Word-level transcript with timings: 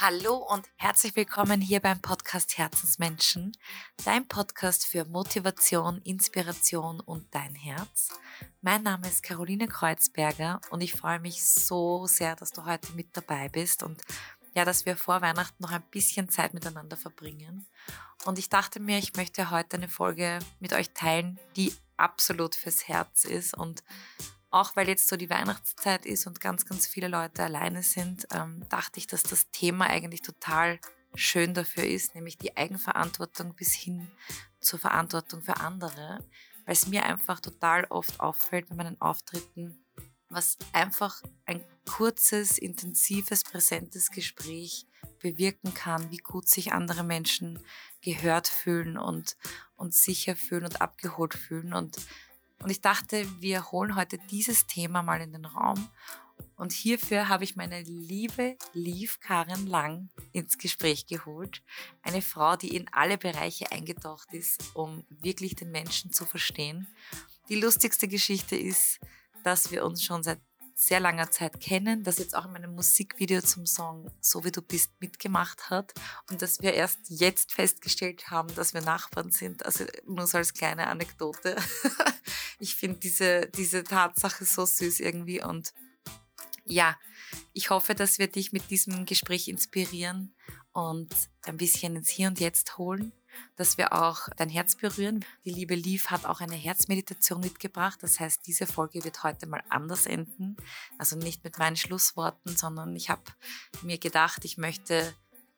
Hallo 0.00 0.36
und 0.36 0.68
herzlich 0.74 1.14
willkommen 1.14 1.60
hier 1.60 1.78
beim 1.78 2.00
Podcast 2.00 2.58
Herzensmenschen, 2.58 3.52
dein 4.04 4.26
Podcast 4.26 4.86
für 4.86 5.04
Motivation, 5.04 6.02
Inspiration 6.02 6.98
und 6.98 7.32
dein 7.32 7.54
Herz. 7.54 8.08
Mein 8.60 8.82
Name 8.82 9.06
ist 9.06 9.22
Caroline 9.22 9.68
Kreuzberger 9.68 10.60
und 10.70 10.80
ich 10.80 10.92
freue 10.92 11.20
mich 11.20 11.44
so 11.44 12.06
sehr, 12.06 12.34
dass 12.34 12.50
du 12.50 12.64
heute 12.64 12.92
mit 12.94 13.16
dabei 13.16 13.48
bist 13.48 13.84
und 13.84 14.02
ja, 14.54 14.64
dass 14.64 14.84
wir 14.84 14.96
vor 14.96 15.22
Weihnachten 15.22 15.62
noch 15.62 15.70
ein 15.70 15.84
bisschen 15.90 16.28
Zeit 16.28 16.54
miteinander 16.54 16.96
verbringen. 16.96 17.64
Und 18.24 18.40
ich 18.40 18.48
dachte 18.48 18.80
mir, 18.80 18.98
ich 18.98 19.14
möchte 19.14 19.50
heute 19.50 19.76
eine 19.76 19.88
Folge 19.88 20.40
mit 20.58 20.72
euch 20.72 20.90
teilen, 20.90 21.38
die 21.54 21.72
absolut 21.96 22.56
fürs 22.56 22.88
Herz 22.88 23.24
ist 23.24 23.56
und 23.56 23.84
auch 24.54 24.76
weil 24.76 24.88
jetzt 24.88 25.08
so 25.08 25.16
die 25.16 25.30
Weihnachtszeit 25.30 26.06
ist 26.06 26.26
und 26.26 26.40
ganz, 26.40 26.64
ganz 26.64 26.86
viele 26.86 27.08
Leute 27.08 27.42
alleine 27.42 27.82
sind, 27.82 28.26
ähm, 28.32 28.64
dachte 28.68 29.00
ich, 29.00 29.08
dass 29.08 29.24
das 29.24 29.50
Thema 29.50 29.86
eigentlich 29.86 30.22
total 30.22 30.78
schön 31.16 31.54
dafür 31.54 31.84
ist, 31.84 32.14
nämlich 32.14 32.38
die 32.38 32.56
Eigenverantwortung 32.56 33.54
bis 33.54 33.72
hin 33.72 34.10
zur 34.60 34.78
Verantwortung 34.78 35.42
für 35.42 35.56
andere, 35.56 36.18
weil 36.66 36.72
es 36.72 36.86
mir 36.86 37.04
einfach 37.04 37.40
total 37.40 37.84
oft 37.86 38.20
auffällt 38.20 38.68
bei 38.68 38.76
meinen 38.76 39.00
Auftritten, 39.00 39.84
was 40.28 40.56
einfach 40.72 41.20
ein 41.46 41.64
kurzes, 41.84 42.56
intensives, 42.56 43.42
präsentes 43.42 44.10
Gespräch 44.10 44.86
bewirken 45.20 45.74
kann, 45.74 46.10
wie 46.10 46.18
gut 46.18 46.48
sich 46.48 46.72
andere 46.72 47.02
Menschen 47.02 47.58
gehört 48.02 48.46
fühlen 48.46 48.98
und, 48.98 49.36
und 49.74 49.94
sicher 49.94 50.36
fühlen 50.36 50.64
und 50.64 50.80
abgeholt 50.80 51.34
fühlen. 51.34 51.72
Und 51.72 51.96
und 52.64 52.70
ich 52.70 52.80
dachte, 52.80 53.26
wir 53.42 53.72
holen 53.72 53.94
heute 53.94 54.16
dieses 54.30 54.66
Thema 54.66 55.02
mal 55.02 55.20
in 55.20 55.32
den 55.34 55.44
Raum. 55.44 55.86
Und 56.56 56.72
hierfür 56.72 57.28
habe 57.28 57.44
ich 57.44 57.56
meine 57.56 57.82
liebe 57.82 58.56
Lief 58.72 59.20
Karin 59.20 59.66
Lang 59.66 60.08
ins 60.32 60.56
Gespräch 60.56 61.04
geholt. 61.04 61.62
Eine 62.00 62.22
Frau, 62.22 62.56
die 62.56 62.74
in 62.74 62.88
alle 62.90 63.18
Bereiche 63.18 63.70
eingetaucht 63.70 64.32
ist, 64.32 64.74
um 64.74 65.04
wirklich 65.10 65.56
den 65.56 65.72
Menschen 65.72 66.10
zu 66.10 66.24
verstehen. 66.24 66.86
Die 67.50 67.60
lustigste 67.60 68.08
Geschichte 68.08 68.56
ist, 68.56 68.98
dass 69.42 69.70
wir 69.70 69.84
uns 69.84 70.02
schon 70.02 70.22
seit 70.22 70.40
sehr 70.74 71.00
langer 71.00 71.30
Zeit 71.30 71.60
kennen, 71.60 72.02
das 72.02 72.18
jetzt 72.18 72.36
auch 72.36 72.46
in 72.46 72.52
meinem 72.52 72.74
Musikvideo 72.74 73.40
zum 73.42 73.64
Song 73.64 74.10
So 74.20 74.44
wie 74.44 74.50
du 74.50 74.60
bist 74.60 74.90
mitgemacht 75.00 75.70
hat 75.70 75.94
und 76.30 76.42
dass 76.42 76.60
wir 76.60 76.74
erst 76.74 76.98
jetzt 77.08 77.52
festgestellt 77.52 78.30
haben, 78.30 78.52
dass 78.54 78.74
wir 78.74 78.80
Nachbarn 78.80 79.30
sind. 79.30 79.64
Also 79.64 79.84
nur 80.06 80.26
so 80.26 80.38
als 80.38 80.52
kleine 80.52 80.88
Anekdote. 80.88 81.56
ich 82.58 82.74
finde 82.74 82.98
diese, 82.98 83.46
diese 83.46 83.84
Tatsache 83.84 84.44
so 84.44 84.66
süß 84.66 85.00
irgendwie 85.00 85.42
und 85.42 85.72
ja, 86.66 86.96
ich 87.52 87.70
hoffe, 87.70 87.94
dass 87.94 88.18
wir 88.18 88.28
dich 88.28 88.52
mit 88.52 88.70
diesem 88.70 89.04
Gespräch 89.04 89.48
inspirieren 89.48 90.34
und 90.72 91.14
ein 91.42 91.56
bisschen 91.56 91.96
ins 91.96 92.08
Hier 92.08 92.28
und 92.28 92.40
Jetzt 92.40 92.78
holen 92.78 93.12
dass 93.56 93.78
wir 93.78 93.92
auch 93.92 94.28
dein 94.36 94.48
Herz 94.48 94.76
berühren. 94.76 95.24
Die 95.44 95.52
liebe 95.52 95.74
Liv 95.74 96.10
hat 96.10 96.24
auch 96.24 96.40
eine 96.40 96.56
Herzmeditation 96.56 97.40
mitgebracht. 97.40 97.98
Das 98.02 98.20
heißt, 98.20 98.46
diese 98.46 98.66
Folge 98.66 99.04
wird 99.04 99.22
heute 99.22 99.46
mal 99.46 99.62
anders 99.68 100.06
enden. 100.06 100.56
Also 100.98 101.16
nicht 101.16 101.44
mit 101.44 101.58
meinen 101.58 101.76
Schlussworten, 101.76 102.56
sondern 102.56 102.94
ich 102.96 103.10
habe 103.10 103.22
mir 103.82 103.98
gedacht, 103.98 104.44
ich 104.44 104.58
möchte 104.58 105.14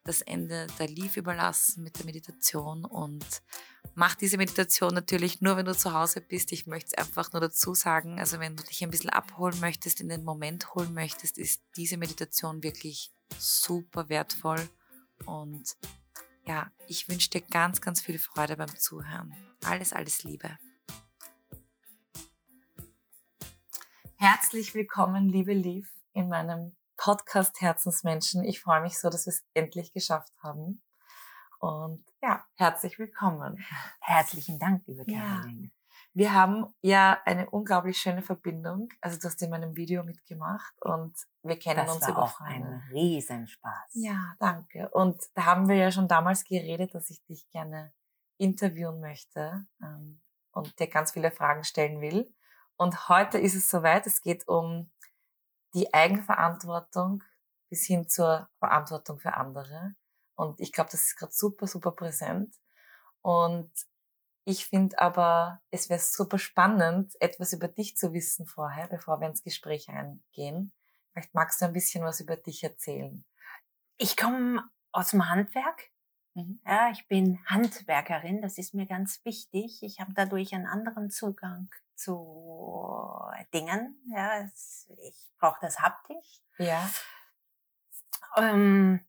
das 0.06 0.22
Ende 0.22 0.66
der 0.78 0.88
Liv 0.88 1.16
überlassen 1.16 1.82
mit 1.82 1.98
der 1.98 2.06
Meditation 2.06 2.84
und 2.84 3.24
mach 3.94 4.14
diese 4.14 4.36
Meditation 4.36 4.94
natürlich 4.94 5.40
nur, 5.40 5.56
wenn 5.56 5.66
du 5.66 5.76
zu 5.76 5.92
Hause 5.92 6.20
bist. 6.20 6.52
Ich 6.52 6.66
möchte 6.66 6.90
es 6.92 6.98
einfach 6.98 7.32
nur 7.32 7.40
dazu 7.40 7.74
sagen. 7.74 8.18
Also 8.18 8.38
wenn 8.38 8.56
du 8.56 8.62
dich 8.62 8.82
ein 8.82 8.90
bisschen 8.90 9.10
abholen 9.10 9.58
möchtest, 9.60 10.00
in 10.00 10.08
den 10.08 10.24
Moment 10.24 10.74
holen 10.74 10.94
möchtest, 10.94 11.38
ist 11.38 11.62
diese 11.76 11.96
Meditation 11.96 12.62
wirklich 12.62 13.10
super 13.38 14.08
wertvoll 14.08 14.68
und 15.24 15.76
ja, 16.46 16.70
ich 16.86 17.08
wünsche 17.08 17.30
dir 17.30 17.40
ganz, 17.40 17.80
ganz 17.80 18.00
viel 18.00 18.18
Freude 18.18 18.56
beim 18.56 18.74
Zuhören. 18.76 19.34
Alles, 19.64 19.92
alles 19.92 20.22
Liebe. 20.22 20.58
Herzlich 24.16 24.74
willkommen, 24.74 25.28
liebe 25.28 25.52
Liv, 25.52 25.92
in 26.12 26.28
meinem 26.28 26.76
Podcast 26.96 27.60
Herzensmenschen. 27.60 28.44
Ich 28.44 28.60
freue 28.60 28.80
mich 28.80 28.98
so, 28.98 29.10
dass 29.10 29.26
wir 29.26 29.32
es 29.32 29.44
endlich 29.54 29.92
geschafft 29.92 30.32
haben. 30.42 30.82
Und 31.58 32.04
ja, 32.22 32.46
herzlich 32.54 32.98
willkommen. 32.98 33.64
Herzlichen 34.00 34.58
Dank, 34.58 34.86
liebe 34.86 35.04
Caroline. 35.04 35.64
Ja. 35.64 35.75
Wir 36.16 36.32
haben 36.32 36.74
ja 36.80 37.20
eine 37.26 37.50
unglaublich 37.50 37.98
schöne 37.98 38.22
Verbindung. 38.22 38.88
Also 39.02 39.18
du 39.18 39.26
hast 39.26 39.42
in 39.42 39.50
meinem 39.50 39.76
Video 39.76 40.02
mitgemacht 40.02 40.72
und 40.80 41.14
wir 41.42 41.58
kennen 41.58 41.84
das 41.84 41.94
uns 41.94 42.04
war 42.04 42.10
über 42.10 42.22
auch 42.22 42.40
ein 42.40 42.82
Riesenspaß. 42.90 43.90
Ja, 43.92 44.34
danke. 44.38 44.88
Und 44.92 45.22
da 45.34 45.44
haben 45.44 45.68
wir 45.68 45.76
ja 45.76 45.90
schon 45.90 46.08
damals 46.08 46.44
geredet, 46.44 46.94
dass 46.94 47.10
ich 47.10 47.22
dich 47.26 47.46
gerne 47.50 47.92
interviewen 48.38 48.98
möchte 48.98 49.66
ähm, 49.82 50.22
und 50.52 50.80
dir 50.80 50.88
ganz 50.88 51.12
viele 51.12 51.30
Fragen 51.30 51.64
stellen 51.64 52.00
will. 52.00 52.34
Und 52.78 53.10
heute 53.10 53.36
ist 53.36 53.54
es 53.54 53.68
soweit. 53.68 54.06
Es 54.06 54.22
geht 54.22 54.48
um 54.48 54.90
die 55.74 55.92
Eigenverantwortung 55.92 57.22
bis 57.68 57.84
hin 57.84 58.08
zur 58.08 58.48
Verantwortung 58.58 59.18
für 59.18 59.34
andere. 59.34 59.94
Und 60.34 60.60
ich 60.60 60.72
glaube, 60.72 60.88
das 60.90 61.02
ist 61.02 61.16
gerade 61.16 61.32
super, 61.34 61.66
super 61.66 61.92
präsent. 61.92 62.54
Und 63.20 63.70
ich 64.48 64.66
finde 64.66 65.00
aber, 65.00 65.60
es 65.72 65.90
wäre 65.90 65.98
super 65.98 66.38
spannend, 66.38 67.20
etwas 67.20 67.52
über 67.52 67.66
dich 67.66 67.96
zu 67.96 68.12
wissen 68.12 68.46
vorher, 68.46 68.86
bevor 68.86 69.20
wir 69.20 69.26
ins 69.26 69.42
Gespräch 69.42 69.88
eingehen. 69.88 70.72
Vielleicht 71.10 71.34
magst 71.34 71.60
du 71.60 71.64
ein 71.64 71.72
bisschen 71.72 72.04
was 72.04 72.20
über 72.20 72.36
dich 72.36 72.62
erzählen. 72.62 73.24
Ich 73.96 74.16
komme 74.16 74.62
aus 74.92 75.10
dem 75.10 75.28
Handwerk. 75.28 75.90
Mhm. 76.34 76.60
Ja, 76.64 76.90
ich 76.92 77.08
bin 77.08 77.40
Handwerkerin, 77.46 78.40
das 78.40 78.56
ist 78.56 78.72
mir 78.72 78.86
ganz 78.86 79.24
wichtig. 79.24 79.82
Ich 79.82 79.98
habe 79.98 80.12
dadurch 80.14 80.54
einen 80.54 80.66
anderen 80.66 81.10
Zugang 81.10 81.68
zu 81.96 83.24
Dingen. 83.52 84.00
Ja, 84.14 84.48
ich 84.86 85.28
brauche 85.40 85.58
das 85.60 85.80
haptisch. 85.80 86.40
Ja. 86.58 86.88
Ähm, 88.36 89.00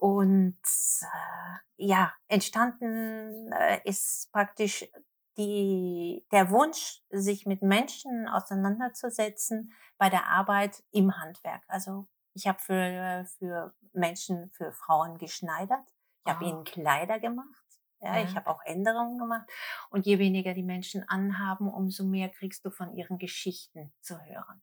und 0.00 0.58
äh, 1.02 1.58
ja, 1.76 2.12
entstanden 2.26 3.52
äh, 3.52 3.80
ist 3.84 4.32
praktisch 4.32 4.88
die, 5.36 6.26
der 6.32 6.50
Wunsch, 6.50 7.02
sich 7.10 7.44
mit 7.44 7.60
Menschen 7.60 8.26
auseinanderzusetzen 8.26 9.72
bei 9.98 10.08
der 10.08 10.26
Arbeit 10.26 10.82
im 10.90 11.18
Handwerk. 11.18 11.62
Also 11.68 12.08
ich 12.32 12.46
habe 12.46 12.58
für, 12.60 13.26
für 13.38 13.74
Menschen, 13.92 14.50
für 14.52 14.72
Frauen 14.72 15.18
geschneidert. 15.18 15.86
Ich 16.24 16.32
habe 16.32 16.46
oh. 16.46 16.48
ihnen 16.48 16.64
Kleider 16.64 17.20
gemacht. 17.20 17.66
Ja, 18.00 18.16
ja. 18.16 18.24
ich 18.24 18.34
habe 18.36 18.48
auch 18.48 18.62
Änderungen 18.64 19.18
gemacht. 19.18 19.46
Und 19.90 20.06
je 20.06 20.18
weniger 20.18 20.54
die 20.54 20.62
Menschen 20.62 21.06
anhaben, 21.08 21.68
umso 21.68 22.04
mehr 22.04 22.30
kriegst 22.30 22.64
du 22.64 22.70
von 22.70 22.94
ihren 22.94 23.18
Geschichten 23.18 23.92
zu 24.00 24.18
hören. 24.24 24.62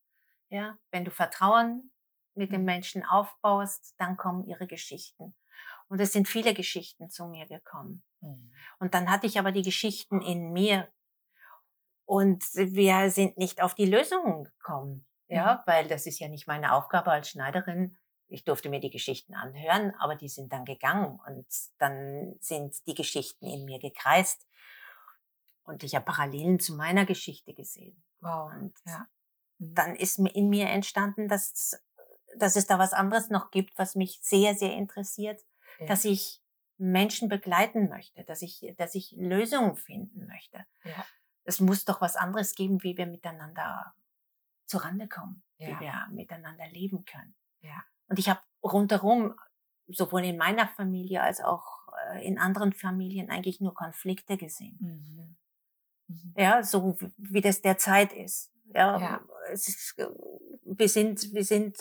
Ja, 0.50 0.80
wenn 0.90 1.06
du 1.06 1.12
Vertrauen 1.12 1.92
mit 2.38 2.52
dem 2.52 2.62
mhm. 2.62 2.66
Menschen 2.66 3.06
aufbaust, 3.06 3.96
dann 3.98 4.18
kommen 4.18 4.44
ihre 4.44 4.68
Geschichten. 4.68 5.36
Und 5.90 6.00
es 6.00 6.14
sind 6.14 6.28
viele 6.28 6.54
Geschichten 6.54 7.10
zu 7.10 7.26
mir 7.26 7.46
gekommen. 7.48 8.04
Mhm. 8.22 8.52
Und 8.80 8.94
dann 8.94 9.10
hatte 9.10 9.28
ich 9.28 9.40
aber 9.40 9.52
die 9.52 9.62
Geschichten 9.62 10.22
in 10.22 10.52
mir. 10.52 10.90
Und 12.06 12.44
wir 12.54 13.10
sind 13.10 13.38
nicht 13.38 13.62
auf 13.62 13.76
die 13.76 13.86
Lösungen 13.86 14.46
gekommen. 14.46 15.06
Ja, 15.30 15.56
mhm. 15.56 15.72
weil 15.72 15.88
das 15.88 16.06
ist 16.06 16.20
ja 16.20 16.30
nicht 16.30 16.48
meine 16.48 16.74
Aufgabe 16.74 17.12
als 17.12 17.30
Schneiderin. 17.30 17.98
Ich 18.30 18.44
durfte 18.44 18.70
mir 18.70 18.80
die 18.80 18.90
Geschichten 18.90 19.36
anhören, 19.36 19.94
aber 20.00 20.16
die 20.16 20.30
sind 20.30 20.52
dann 20.52 20.66
gegangen 20.66 21.20
und 21.28 21.48
dann 21.78 22.36
sind 22.40 22.76
die 22.86 22.96
Geschichten 22.96 23.46
in 23.46 23.66
mir 23.66 23.80
gekreist. 23.80 24.46
Und 25.64 25.84
ich 25.84 25.96
habe 25.96 26.06
Parallelen 26.06 26.60
zu 26.60 26.76
meiner 26.76 27.06
Geschichte 27.06 27.54
gesehen. 27.54 28.02
Wow. 28.22 28.52
Und 28.54 28.74
ja. 28.86 29.08
Dann 29.60 29.96
ist 29.96 30.20
in 30.20 30.50
mir 30.50 30.68
entstanden, 30.68 31.28
dass 31.28 31.82
dass 32.42 32.56
es 32.56 32.68
da 32.68 32.80
was 32.80 32.94
anderes 32.94 33.30
noch 33.30 33.52
gibt, 33.52 33.78
was 33.78 33.96
mich 33.96 34.20
sehr, 34.22 34.56
sehr 34.56 34.74
interessiert, 34.74 35.42
ja. 35.80 35.88
dass 35.88 36.06
ich 36.06 36.42
Menschen 36.78 37.30
begleiten 37.30 37.90
möchte, 37.90 38.24
dass 38.24 38.42
ich, 38.42 38.74
dass 38.78 38.96
ich 38.96 39.14
Lösungen 39.18 39.76
finden 39.76 40.28
möchte. 40.28 40.66
Ja. 40.84 41.06
Es 41.44 41.60
muss 41.60 41.86
doch 41.86 42.02
was 42.02 42.16
anderes 42.16 42.56
geben, 42.56 42.84
wie 42.84 42.98
wir 42.98 43.08
miteinander 43.08 43.94
zurande 44.66 45.08
kommen, 45.08 45.44
ja. 45.58 45.68
wie 45.68 45.80
wir 45.80 46.08
miteinander 46.12 46.68
leben 46.68 47.06
können. 47.06 47.36
Ja. 47.62 47.84
Und 48.08 48.20
ich 48.20 48.30
habe 48.30 48.42
rundherum, 48.64 49.36
sowohl 49.88 50.26
in 50.26 50.38
meiner 50.38 50.68
Familie 50.68 51.22
als 51.22 51.42
auch 51.42 51.88
äh, 52.12 52.26
in 52.26 52.38
anderen 52.38 52.74
Familien, 52.74 53.30
eigentlich 53.30 53.62
nur 53.62 53.74
Konflikte 53.74 54.38
gesehen. 54.38 54.78
Mhm. 54.80 55.38
Mhm. 56.08 56.34
Ja, 56.38 56.64
so 56.64 56.98
wie 57.18 57.42
das 57.42 57.62
derzeit 57.62 58.14
ist. 58.14 58.52
Ja, 58.74 59.00
ja. 59.00 59.22
Es 59.52 59.68
ist, 59.68 59.98
wir 60.64 60.90
sind, 60.90 61.34
wir 61.34 61.44
sind 61.44 61.78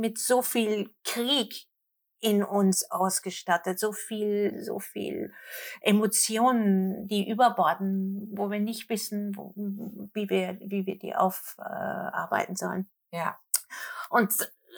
mit 0.00 0.18
so 0.18 0.42
viel 0.42 0.90
Krieg 1.04 1.66
in 2.20 2.42
uns 2.42 2.90
ausgestattet, 2.90 3.78
so 3.78 3.92
viel, 3.92 4.62
so 4.62 4.78
viel 4.78 5.32
Emotionen, 5.80 7.06
die 7.06 7.28
überborden, 7.28 8.28
wo 8.32 8.50
wir 8.50 8.58
nicht 8.58 8.88
wissen, 8.88 9.36
wo, 9.36 9.52
wie 9.54 10.28
wir, 10.30 10.58
wie 10.60 10.86
wir 10.86 10.98
die 10.98 11.14
aufarbeiten 11.14 12.56
sollen. 12.56 12.90
Ja. 13.12 13.38
Und 14.08 14.32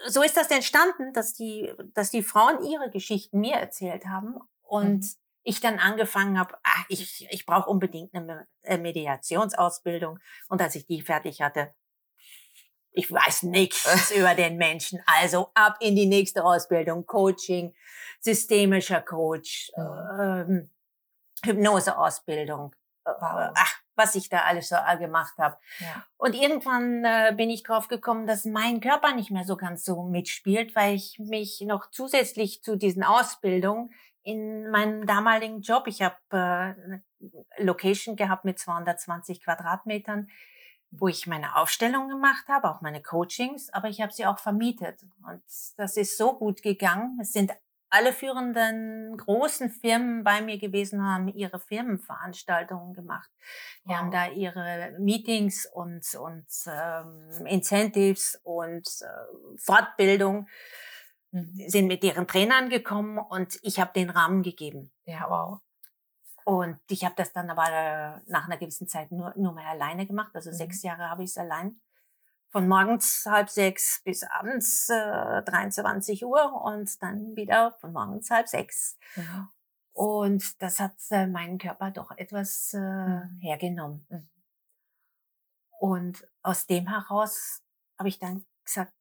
so 0.07 0.23
ist 0.23 0.37
das 0.37 0.51
entstanden, 0.51 1.13
dass 1.13 1.35
die, 1.35 1.73
dass 1.95 2.11
die 2.11 2.23
Frauen 2.23 2.65
ihre 2.65 2.91
Geschichten 2.91 3.41
mir 3.41 3.55
erzählt 3.55 4.07
haben 4.07 4.37
und 4.63 5.01
mhm. 5.01 5.09
ich 5.43 5.61
dann 5.61 5.79
angefangen 5.79 6.39
habe, 6.39 6.57
ich, 6.89 7.29
ich 7.31 7.47
brauche 7.47 7.71
unbedingt 7.71 8.15
eine 8.15 8.47
äh, 8.63 8.79
Mediationsausbildung. 8.79 10.19
Und 10.49 10.61
als 10.61 10.75
ich 10.75 10.87
die 10.87 11.03
fertig 11.03 11.41
hatte, 11.41 11.73
ich 12.99 13.13
weiß 13.13 13.45
nichts 13.45 14.11
über 14.17 14.35
den 14.35 14.57
Menschen. 14.57 15.01
Also 15.07 15.51
ab 15.55 15.77
in 15.81 15.95
die 15.95 16.07
nächste 16.07 16.45
Ausbildung, 16.45 17.07
Coaching, 17.07 17.75
systemischer 18.19 19.01
Coach, 19.01 19.71
mhm. 19.77 20.21
ähm, 20.21 20.71
Hypnoseausbildung. 21.45 22.75
Äh, 23.05 23.11
wow. 23.11 23.53
Ach, 23.55 23.75
was 23.95 24.17
ich 24.17 24.29
da 24.29 24.39
alles 24.39 24.69
so 24.69 24.77
gemacht 24.99 25.35
habe. 25.39 25.57
Ja. 25.79 26.05
Und 26.17 26.35
irgendwann 26.35 27.05
äh, 27.05 27.33
bin 27.37 27.51
ich 27.51 27.63
drauf 27.63 27.87
gekommen, 27.87 28.27
dass 28.27 28.45
mein 28.45 28.81
Körper 28.81 29.15
nicht 29.15 29.31
mehr 29.31 29.45
so 29.45 29.57
ganz 29.57 29.85
so 29.85 30.03
mitspielt, 30.03 30.75
weil 30.75 30.97
ich 30.97 31.21
mich 31.21 31.61
noch 31.61 31.91
zusätzlich 31.91 32.63
zu 32.65 32.77
diesen 32.77 33.05
Ausbildungen 33.05 33.93
in 34.25 34.71
meinem 34.71 35.07
damaligen 35.07 35.61
Job, 35.61 35.87
ich 35.87 36.03
habe 36.03 36.17
äh, 36.33 37.63
Location 37.63 38.17
gehabt 38.17 38.45
mit 38.45 38.59
220 38.59 39.43
Quadratmetern, 39.43 40.29
wo 40.91 41.09
ich 41.09 41.27
meine 41.27 41.57
Aufstellung 41.57 42.09
gemacht 42.09 42.49
habe, 42.49 42.71
auch 42.71 42.81
meine 42.81 43.03
Coachings, 43.03 43.71
aber 43.71 43.89
ich 43.89 44.01
habe 44.01 44.13
sie 44.13 44.27
auch 44.27 44.39
vermietet. 44.39 45.03
Und 45.27 45.43
das 45.77 45.97
ist 45.97 46.17
so 46.17 46.35
gut 46.35 46.63
gegangen. 46.63 47.19
Es 47.21 47.33
sind 47.33 47.53
alle 47.91 48.13
führenden 48.13 49.17
großen 49.17 49.71
Firmen 49.71 50.25
bei 50.25 50.43
mir 50.43 50.59
gewesen 50.59 51.03
haben 51.03 51.29
ihre 51.29 51.59
Firmenveranstaltungen 51.59 52.93
gemacht. 52.93 53.31
Die 53.85 53.91
wow. 53.91 53.97
haben 53.97 54.11
da 54.11 54.29
ihre 54.29 54.95
Meetings 54.99 55.67
und, 55.73 56.05
und 56.15 56.47
ähm, 56.67 57.47
Incentives 57.47 58.41
und 58.43 58.87
äh, 59.01 59.57
Fortbildung, 59.57 60.49
mhm. 61.31 61.69
sind 61.69 61.87
mit 61.87 62.05
ihren 62.05 62.27
Trainern 62.27 62.69
gekommen 62.69 63.19
und 63.19 63.59
ich 63.63 63.81
habe 63.81 63.93
den 63.95 64.11
Rahmen 64.11 64.43
gegeben. 64.43 64.91
Ja, 65.07 65.27
wow. 65.29 65.61
Und 66.49 66.81
ich 66.89 67.05
habe 67.05 67.15
das 67.15 67.35
dann 67.35 67.51
aber 67.51 67.67
äh, 67.67 68.21
nach 68.27 68.47
einer 68.47 68.57
gewissen 68.57 68.89
Zeit 68.89 69.13
nur, 69.13 69.35
nur 69.37 69.53
mehr 69.53 69.69
alleine 69.69 70.07
gemacht. 70.07 70.35
Also 70.35 70.49
mhm. 70.49 70.55
sechs 70.55 70.83
Jahre 70.83 71.11
habe 71.11 71.23
ich 71.23 71.29
es 71.29 71.37
allein 71.37 71.79
von 72.49 72.67
morgens 72.67 73.27
halb 73.27 73.51
sechs 73.51 74.01
bis 74.03 74.23
abends 74.23 74.89
äh, 74.89 75.43
23 75.43 76.25
Uhr 76.25 76.63
und 76.65 77.03
dann 77.03 77.37
wieder 77.37 77.73
von 77.83 77.93
morgens 77.93 78.31
halb 78.31 78.49
sechs. 78.49 78.97
Ja. 79.17 79.53
Und 79.93 80.63
das 80.63 80.81
hat 80.81 80.95
äh, 81.11 81.27
meinen 81.27 81.59
Körper 81.59 81.91
doch 81.91 82.13
etwas 82.13 82.73
äh, 82.73 82.79
mhm. 82.79 83.41
hergenommen. 83.43 84.07
Mhm. 84.09 84.31
Und 85.81 86.27
aus 86.43 86.67
dem 86.67 86.89
heraus 86.89 87.63
habe 87.99 88.09
ich 88.09 88.19
dann 88.19 88.47
gesagt, 88.65 88.95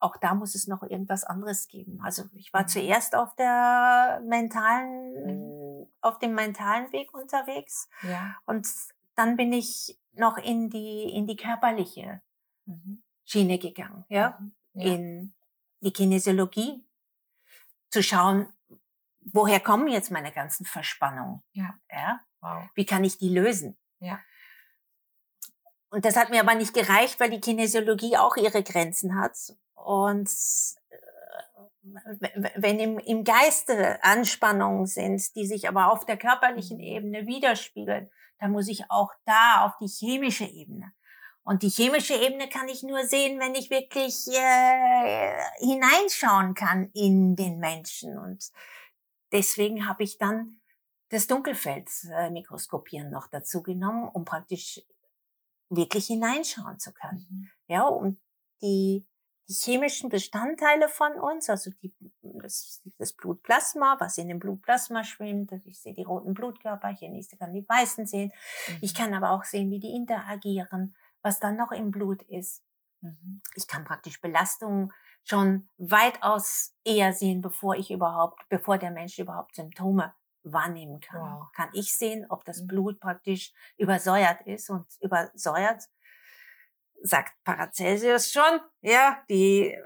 auch 0.00 0.16
da 0.16 0.34
muss 0.34 0.54
es 0.54 0.66
noch 0.66 0.82
irgendwas 0.82 1.24
anderes 1.24 1.68
geben. 1.68 2.00
Also 2.02 2.24
ich 2.34 2.52
war 2.52 2.62
mhm. 2.62 2.68
zuerst 2.68 3.14
auf 3.14 3.36
der 3.36 4.22
mentalen, 4.26 5.82
mhm. 5.82 5.86
auf 6.00 6.18
dem 6.18 6.34
mentalen 6.34 6.90
Weg 6.92 7.12
unterwegs. 7.14 7.88
Ja. 8.02 8.36
Und 8.46 8.66
dann 9.14 9.36
bin 9.36 9.52
ich 9.52 9.98
noch 10.12 10.38
in 10.38 10.70
die, 10.70 11.04
in 11.04 11.26
die 11.26 11.36
körperliche 11.36 12.22
mhm. 12.64 13.02
Schiene 13.24 13.58
gegangen, 13.58 14.04
ja? 14.08 14.38
Mhm. 14.40 14.52
ja, 14.80 14.94
in 14.94 15.34
die 15.80 15.92
Kinesiologie, 15.92 16.84
zu 17.90 18.02
schauen, 18.02 18.52
woher 19.32 19.60
kommen 19.60 19.88
jetzt 19.88 20.10
meine 20.10 20.32
ganzen 20.32 20.64
Verspannungen, 20.64 21.42
ja, 21.52 21.74
ja? 21.90 22.20
Wow. 22.40 22.70
wie 22.74 22.86
kann 22.86 23.04
ich 23.04 23.18
die 23.18 23.28
lösen, 23.28 23.76
ja. 23.98 24.18
Und 25.90 26.04
das 26.04 26.16
hat 26.16 26.30
mir 26.30 26.40
aber 26.40 26.54
nicht 26.54 26.72
gereicht, 26.72 27.18
weil 27.18 27.30
die 27.30 27.40
Kinesiologie 27.40 28.16
auch 28.16 28.36
ihre 28.36 28.62
Grenzen 28.62 29.16
hat. 29.16 29.36
Und 29.84 30.28
äh, 30.90 32.40
wenn 32.56 32.78
im, 32.78 32.98
im 32.98 33.24
Geiste 33.24 34.02
Anspannungen 34.02 34.86
sind, 34.86 35.34
die 35.34 35.46
sich 35.46 35.68
aber 35.68 35.92
auf 35.92 36.04
der 36.04 36.16
körperlichen 36.16 36.78
mhm. 36.78 36.84
Ebene 36.84 37.26
widerspiegeln, 37.26 38.10
dann 38.38 38.52
muss 38.52 38.68
ich 38.68 38.90
auch 38.90 39.10
da 39.26 39.66
auf 39.66 39.72
die 39.80 39.88
chemische 39.88 40.44
Ebene. 40.44 40.92
Und 41.42 41.62
die 41.62 41.68
chemische 41.68 42.14
Ebene 42.14 42.48
kann 42.48 42.68
ich 42.68 42.82
nur 42.82 43.04
sehen, 43.04 43.40
wenn 43.40 43.54
ich 43.54 43.70
wirklich 43.70 44.26
äh, 44.28 45.40
hineinschauen 45.58 46.54
kann 46.54 46.90
in 46.92 47.34
den 47.34 47.58
Menschen. 47.58 48.18
Und 48.18 48.50
deswegen 49.32 49.88
habe 49.88 50.02
ich 50.02 50.18
dann 50.18 50.60
das 51.08 51.26
Dunkelfeldmikroskopieren 51.26 53.10
noch 53.10 53.26
dazu 53.26 53.62
genommen, 53.62 54.08
um 54.08 54.24
praktisch 54.24 54.80
wirklich 55.68 56.06
hineinschauen 56.06 56.78
zu 56.78 56.92
können. 56.92 57.26
Mhm. 57.30 57.50
Ja, 57.66 57.84
um 57.84 58.20
die, 58.62 59.06
die 59.50 59.54
chemischen 59.54 60.10
Bestandteile 60.10 60.88
von 60.88 61.12
uns, 61.18 61.50
also 61.50 61.72
die, 61.82 61.92
das, 62.22 62.82
das 62.98 63.12
Blutplasma, 63.12 63.96
was 63.98 64.16
in 64.16 64.28
dem 64.28 64.38
Blutplasma 64.38 65.02
schwimmt. 65.02 65.52
Ich 65.64 65.80
sehe 65.80 65.92
die 65.92 66.04
roten 66.04 66.34
Blutkörperchen, 66.34 67.14
ich 67.16 67.28
kann 67.36 67.52
die 67.52 67.68
weißen 67.68 68.06
sehen. 68.06 68.32
Mhm. 68.68 68.78
Ich 68.80 68.94
kann 68.94 69.12
aber 69.12 69.32
auch 69.32 69.44
sehen, 69.44 69.70
wie 69.70 69.80
die 69.80 69.94
interagieren 69.94 70.94
was 71.22 71.40
dann 71.40 71.56
noch 71.56 71.72
im 71.72 71.90
Blut 71.90 72.22
ist. 72.22 72.62
Mhm. 73.00 73.42
Ich 73.54 73.66
kann 73.66 73.84
praktisch 73.84 74.20
Belastungen 74.20 74.92
schon 75.24 75.68
weitaus 75.76 76.74
eher 76.84 77.12
sehen, 77.12 77.40
bevor 77.40 77.76
ich 77.76 77.90
überhaupt, 77.90 78.48
bevor 78.48 78.78
der 78.78 78.90
Mensch 78.90 79.18
überhaupt 79.18 79.54
Symptome 79.54 80.14
wahrnehmen 80.42 81.00
kann. 81.00 81.20
Wow. 81.20 81.52
Kann 81.52 81.68
ich 81.74 81.94
sehen, 81.94 82.26
ob 82.30 82.44
das 82.44 82.62
mhm. 82.62 82.66
Blut 82.68 83.00
praktisch 83.00 83.52
übersäuert 83.76 84.40
ist 84.46 84.70
und 84.70 84.86
übersäuert 85.00 85.84
sagt 87.02 87.32
Paracelsius 87.44 88.32
schon, 88.32 88.60
ja, 88.82 89.22
die 89.28 89.76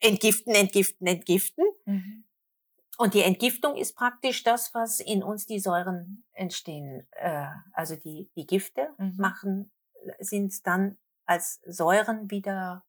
entgiften, 0.00 0.54
entgiften, 0.54 1.06
entgiften. 1.06 1.64
Mhm. 1.84 2.24
Und 2.96 3.14
die 3.14 3.22
Entgiftung 3.22 3.76
ist 3.76 3.96
praktisch 3.96 4.44
das, 4.44 4.72
was 4.72 5.00
in 5.00 5.22
uns 5.22 5.46
die 5.46 5.58
Säuren 5.58 6.24
entstehen. 6.32 7.06
Äh, 7.12 7.48
also 7.72 7.96
die, 7.96 8.30
die 8.36 8.46
Gifte 8.46 8.94
mhm. 8.98 9.14
machen 9.16 9.72
sind 10.20 10.66
dann 10.66 10.96
als 11.26 11.60
Säuren 11.66 12.30
wieder, 12.30 12.84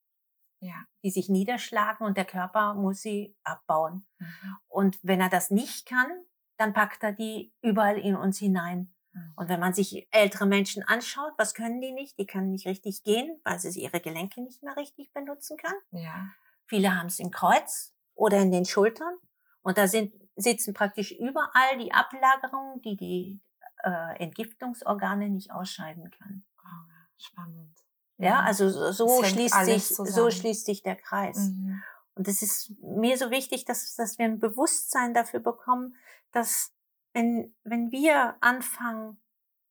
ja, 0.60 0.86
die 1.04 1.10
sich 1.10 1.30
niederschlagen 1.30 2.06
und 2.06 2.18
der 2.18 2.26
Körper 2.26 2.76
muss 2.76 3.02
sie 3.02 3.36
abbauen. 3.44 4.06
Mhm. 4.20 4.58
Und 4.68 5.00
wenn 5.02 5.22
er 5.22 5.30
das 5.30 5.50
nicht 5.50 5.88
kann, 5.88 6.10
dann 6.58 6.74
packt 6.74 7.04
er 7.04 7.14
die 7.14 7.54
überall 7.62 7.98
in 7.98 8.16
uns 8.16 8.38
hinein. 8.38 8.95
Mhm. 9.16 9.34
Und 9.36 9.50
wenn 9.50 9.60
man 9.60 9.74
sich 9.74 10.08
ältere 10.12 10.46
Menschen 10.46 10.84
anschaut, 10.84 11.34
was 11.38 11.54
können 11.54 11.82
die 11.82 11.92
nicht? 11.92 12.20
Die 12.20 12.26
können 12.26 12.52
nicht 12.52 12.68
richtig 12.68 13.04
gehen, 13.04 13.40
weil 13.44 13.60
sie 13.60 13.82
ihre 13.82 14.00
Gelenke 14.00 14.42
nicht 14.42 14.62
mehr 14.62 14.76
richtig 14.78 15.12
benutzen 15.14 15.58
kann. 15.58 15.76
Ja. 15.92 16.28
Viele 16.68 16.96
haben 16.96 17.08
es 17.08 17.20
im 17.20 17.32
Kreuz 17.32 17.94
oder 18.14 18.40
in 18.40 18.52
den 18.52 18.66
Schultern. 18.66 19.16
Und 19.62 19.78
da 19.78 19.88
sind, 19.88 20.14
sitzen 20.36 20.74
praktisch 20.74 21.12
überall 21.12 21.78
die 21.80 21.92
Ablagerungen, 21.92 22.82
die 22.82 22.98
die 22.98 23.42
äh, 23.84 24.24
Entgiftungsorgane 24.24 25.30
nicht 25.30 25.52
ausscheiden 25.52 26.12
können. 26.12 26.46
Oh. 26.64 26.96
Spannend. 27.18 27.76
Ja, 28.18 28.42
also 28.42 28.70
so 28.92 29.24
schließt 29.24 29.66
sich, 29.66 29.88
so 29.88 30.32
schließt 30.32 30.66
sich 30.66 30.84
der 30.84 30.96
Kreis. 30.96 31.38
Mhm. 31.38 31.82
Und 32.16 32.28
es 32.28 32.42
ist 32.42 32.72
mir 32.82 33.18
so 33.18 33.30
wichtig, 33.30 33.66
dass, 33.66 33.96
dass 33.96 34.18
wir 34.18 34.26
ein 34.26 34.40
Bewusstsein 34.40 35.14
dafür 35.14 35.42
bekommen, 35.42 35.96
dass 36.32 36.74
wenn, 37.16 37.56
wenn 37.64 37.92
wir 37.92 38.36
anfangen, 38.42 39.18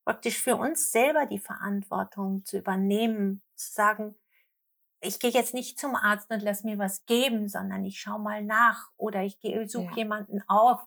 praktisch 0.04 0.38
für 0.38 0.56
uns 0.56 0.90
selber 0.90 1.26
die 1.26 1.38
Verantwortung 1.38 2.44
zu 2.44 2.58
übernehmen, 2.58 3.42
zu 3.54 3.70
sagen, 3.72 4.16
ich 5.00 5.20
gehe 5.20 5.30
jetzt 5.30 5.52
nicht 5.52 5.78
zum 5.78 5.94
Arzt 5.94 6.30
und 6.30 6.42
lass 6.42 6.64
mir 6.64 6.78
was 6.78 7.04
geben, 7.04 7.46
sondern 7.48 7.84
ich 7.84 8.00
schaue 8.00 8.18
mal 8.18 8.42
nach 8.42 8.90
oder 8.96 9.22
ich 9.22 9.38
gehe, 9.40 9.68
suche 9.68 9.90
ja. 9.90 9.96
jemanden 9.96 10.42
auf, 10.48 10.80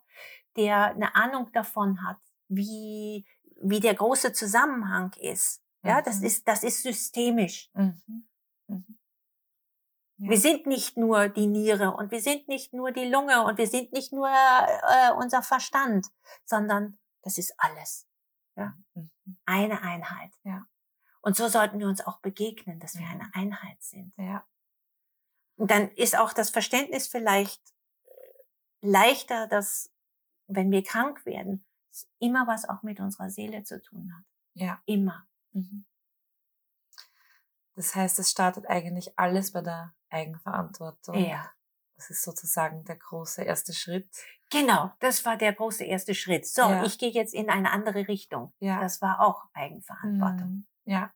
der 0.56 0.96
eine 0.96 1.14
Ahnung 1.16 1.52
davon 1.54 2.04
hat, 2.04 2.18
wie, 2.48 3.28
wie 3.62 3.80
der 3.80 3.94
große 3.94 4.34
Zusammenhang 4.34 5.14
ist. 5.20 5.62
Ja, 5.84 6.02
das 6.02 6.20
mhm. 6.20 6.26
ist, 6.26 6.48
das 6.48 6.64
ist 6.64 6.82
systemisch. 6.82 7.70
Mhm. 7.76 8.02
Mhm. 8.68 8.97
Ja. 10.17 10.31
Wir 10.31 10.39
sind 10.39 10.65
nicht 10.65 10.97
nur 10.97 11.29
die 11.29 11.47
Niere 11.47 11.95
und 11.95 12.12
wir 12.12 12.21
sind 12.21 12.47
nicht 12.47 12.74
nur 12.74 12.91
die 12.91 13.05
Lunge 13.05 13.43
und 13.43 13.57
wir 13.57 13.67
sind 13.67 13.93
nicht 13.93 14.12
nur 14.12 14.27
äh, 14.29 15.12
unser 15.15 15.43
Verstand, 15.43 16.07
sondern 16.43 16.97
das 17.21 17.38
ist 17.38 17.53
alles. 17.57 18.07
Ja, 18.55 18.75
mhm. 18.95 19.12
eine 19.45 19.81
Einheit. 19.83 20.31
Ja. 20.43 20.67
Und 21.21 21.36
so 21.36 21.47
sollten 21.47 21.77
wir 21.77 21.88
uns 21.88 22.01
auch 22.05 22.19
begegnen, 22.21 22.79
dass 22.79 22.97
wir 22.97 23.05
eine 23.05 23.29
Einheit 23.33 23.81
sind. 23.83 24.13
Ja. 24.17 24.47
Und 25.57 25.69
dann 25.69 25.89
ist 25.91 26.17
auch 26.17 26.33
das 26.33 26.50
Verständnis 26.50 27.07
vielleicht 27.07 27.62
äh, 28.05 28.09
leichter, 28.81 29.47
dass 29.47 29.91
wenn 30.47 30.71
wir 30.71 30.81
krank 30.83 31.25
werden, 31.25 31.65
es 31.91 32.09
immer 32.19 32.47
was 32.47 32.67
auch 32.67 32.81
mit 32.81 33.00
unserer 33.00 33.29
Seele 33.29 33.63
zu 33.63 33.81
tun 33.81 34.12
hat. 34.15 34.25
Ja. 34.53 34.81
Immer. 34.86 35.27
Mhm. 35.51 35.86
Das 37.77 37.93
heißt, 37.93 38.17
es 38.17 38.31
startet 38.31 38.65
eigentlich 38.67 39.17
alles 39.19 39.51
bei 39.51 39.62
der 39.62 39.93
Eigenverantwortung. 40.10 41.13
Ja. 41.15 41.51
Das 41.96 42.10
ist 42.10 42.24
sozusagen 42.24 42.84
der 42.86 42.96
große 42.96 43.43
erste 43.43 43.72
Schritt. 43.72 44.10
Genau, 44.50 44.91
das 45.00 45.24
war 45.25 45.38
der 45.38 45.53
große 45.53 45.84
erste 45.84 46.15
Schritt. 46.15 46.48
So, 46.48 46.63
ja. 46.63 46.84
ich 46.84 46.98
gehe 46.98 47.12
jetzt 47.12 47.36
in 47.36 47.51
eine 47.51 47.72
andere 47.72 48.07
Richtung. 48.07 48.51
Ja. 48.60 48.81
Das 48.81 49.00
war 49.01 49.19
auch 49.22 49.43
Eigenverantwortung. 49.53 50.50
Mhm. 50.50 50.67
Ja. 50.86 51.13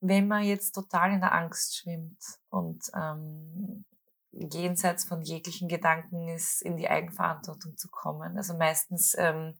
Wenn 0.00 0.28
man 0.28 0.42
jetzt 0.42 0.72
total 0.72 1.12
in 1.12 1.20
der 1.20 1.32
Angst 1.32 1.78
schwimmt 1.78 2.22
und 2.50 2.82
ähm, 2.94 3.86
jenseits 4.32 5.06
von 5.06 5.22
jeglichen 5.22 5.68
Gedanken 5.68 6.28
ist, 6.28 6.60
in 6.60 6.76
die 6.76 6.90
Eigenverantwortung 6.90 7.78
zu 7.78 7.88
kommen. 7.88 8.36
Also 8.36 8.54
meistens 8.54 9.14
ähm, 9.16 9.58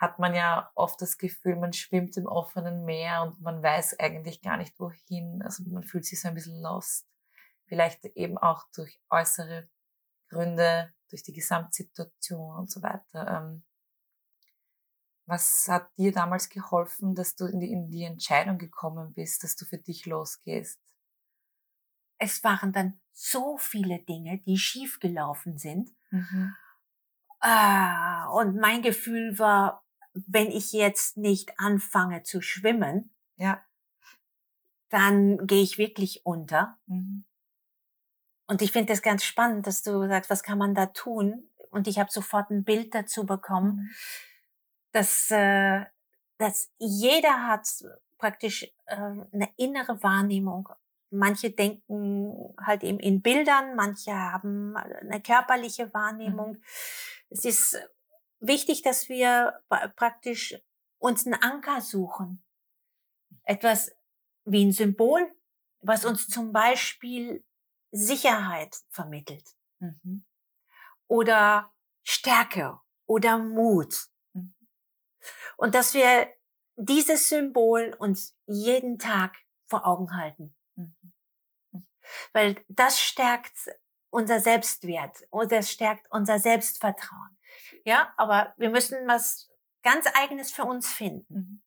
hat 0.00 0.18
man 0.18 0.34
ja 0.34 0.70
oft 0.74 1.00
das 1.02 1.18
Gefühl, 1.18 1.56
man 1.56 1.74
schwimmt 1.74 2.16
im 2.16 2.24
offenen 2.24 2.86
Meer 2.86 3.22
und 3.22 3.38
man 3.42 3.62
weiß 3.62 4.00
eigentlich 4.00 4.40
gar 4.40 4.56
nicht 4.56 4.80
wohin. 4.80 5.42
Also 5.42 5.62
man 5.64 5.82
fühlt 5.82 6.06
sich 6.06 6.22
so 6.22 6.28
ein 6.28 6.34
bisschen 6.34 6.58
lost. 6.62 7.06
Vielleicht 7.66 8.06
eben 8.16 8.38
auch 8.38 8.64
durch 8.74 8.98
äußere 9.10 9.68
Gründe, 10.30 10.94
durch 11.10 11.22
die 11.22 11.34
Gesamtsituation 11.34 12.56
und 12.56 12.70
so 12.70 12.82
weiter. 12.82 13.28
Ähm, 13.28 13.62
was 15.26 15.66
hat 15.68 15.90
dir 15.98 16.12
damals 16.12 16.48
geholfen, 16.48 17.14
dass 17.14 17.36
du 17.36 17.44
in 17.44 17.60
die, 17.60 17.70
in 17.70 17.90
die 17.90 18.04
Entscheidung 18.04 18.56
gekommen 18.56 19.12
bist, 19.12 19.44
dass 19.44 19.54
du 19.54 19.66
für 19.66 19.78
dich 19.78 20.06
losgehst? 20.06 20.80
Es 22.16 22.42
waren 22.42 22.72
dann 22.72 23.00
so 23.12 23.58
viele 23.58 23.98
Dinge, 23.98 24.38
die 24.38 24.56
schiefgelaufen 24.56 25.58
sind. 25.58 25.90
Mhm. 26.10 26.56
Ah, 27.40 28.28
und 28.30 28.56
mein 28.56 28.82
Gefühl 28.82 29.38
war, 29.38 29.84
wenn 30.14 30.50
ich 30.50 30.72
jetzt 30.72 31.16
nicht 31.16 31.58
anfange 31.58 32.22
zu 32.22 32.40
schwimmen, 32.40 33.10
ja. 33.36 33.62
dann 34.88 35.46
gehe 35.46 35.62
ich 35.62 35.78
wirklich 35.78 36.24
unter. 36.24 36.78
Mhm. 36.86 37.24
Und 38.46 38.62
ich 38.62 38.72
finde 38.72 38.92
das 38.92 39.02
ganz 39.02 39.24
spannend, 39.24 39.66
dass 39.66 39.82
du 39.82 40.08
sagst, 40.08 40.30
was 40.30 40.42
kann 40.42 40.58
man 40.58 40.74
da 40.74 40.86
tun? 40.86 41.48
Und 41.70 41.86
ich 41.86 42.00
habe 42.00 42.10
sofort 42.10 42.50
ein 42.50 42.64
Bild 42.64 42.94
dazu 42.94 43.24
bekommen. 43.24 43.76
Mhm 43.76 43.90
dass, 44.92 45.30
äh, 45.30 45.84
dass 46.38 46.70
jeder 46.78 47.46
hat 47.46 47.66
praktisch 48.18 48.64
äh, 48.86 48.96
eine 48.96 49.48
innere 49.56 50.02
Wahrnehmung. 50.02 50.68
Manche 51.10 51.50
denken 51.50 52.54
halt 52.64 52.84
eben 52.84 53.00
in 53.00 53.22
Bildern, 53.22 53.74
manche 53.74 54.12
haben 54.12 54.76
eine 54.76 55.20
körperliche 55.20 55.92
Wahrnehmung. 55.92 56.52
Mhm. 56.52 56.62
Es 57.30 57.44
ist 57.44 57.78
wichtig, 58.40 58.82
dass 58.82 59.08
wir 59.08 59.62
praktisch 59.96 60.60
uns 60.98 61.26
einen 61.26 61.40
Anker 61.40 61.80
suchen. 61.80 62.42
Etwas 63.44 63.92
wie 64.44 64.64
ein 64.64 64.72
Symbol, 64.72 65.32
was 65.80 66.04
uns 66.04 66.28
zum 66.28 66.52
Beispiel 66.52 67.44
Sicherheit 67.90 68.76
vermittelt. 68.90 69.44
Mhm. 69.78 70.24
Oder 71.06 71.72
Stärke 72.02 72.78
oder 73.06 73.38
Mut 73.38 74.10
und 75.56 75.74
dass 75.74 75.94
wir 75.94 76.28
dieses 76.76 77.28
Symbol 77.28 77.94
uns 77.98 78.36
jeden 78.46 78.98
Tag 78.98 79.36
vor 79.66 79.86
Augen 79.86 80.16
halten. 80.16 80.54
Mhm. 80.74 81.12
Weil 82.32 82.64
das 82.68 82.98
stärkt 82.98 83.70
unser 84.08 84.40
Selbstwert 84.40 85.26
oder 85.30 85.58
das 85.58 85.70
stärkt 85.70 86.10
unser 86.10 86.38
Selbstvertrauen. 86.38 87.36
Ja, 87.84 88.12
aber 88.16 88.54
wir 88.56 88.70
müssen 88.70 89.06
was 89.06 89.50
ganz 89.82 90.06
eigenes 90.14 90.50
für 90.52 90.64
uns 90.64 90.88
finden. 90.88 91.34
Mhm. 91.34 91.62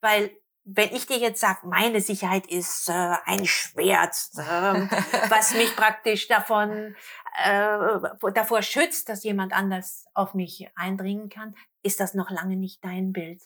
Weil 0.00 0.36
wenn 0.68 0.92
ich 0.92 1.06
dir 1.06 1.18
jetzt 1.18 1.40
sage, 1.40 1.60
meine 1.64 2.00
Sicherheit 2.00 2.48
ist 2.48 2.88
äh, 2.88 3.16
ein 3.24 3.46
Schwert, 3.46 4.16
äh, 4.36 5.30
was 5.30 5.54
mich 5.54 5.74
praktisch 5.76 6.26
davon 6.26 6.96
äh, 7.44 7.98
davor 8.34 8.62
schützt, 8.62 9.08
dass 9.08 9.22
jemand 9.22 9.52
anders 9.52 10.06
auf 10.12 10.34
mich 10.34 10.68
eindringen 10.74 11.28
kann, 11.28 11.54
ist 11.82 12.00
das 12.00 12.14
noch 12.14 12.30
lange 12.30 12.56
nicht 12.56 12.84
dein 12.84 13.12
Bild, 13.12 13.42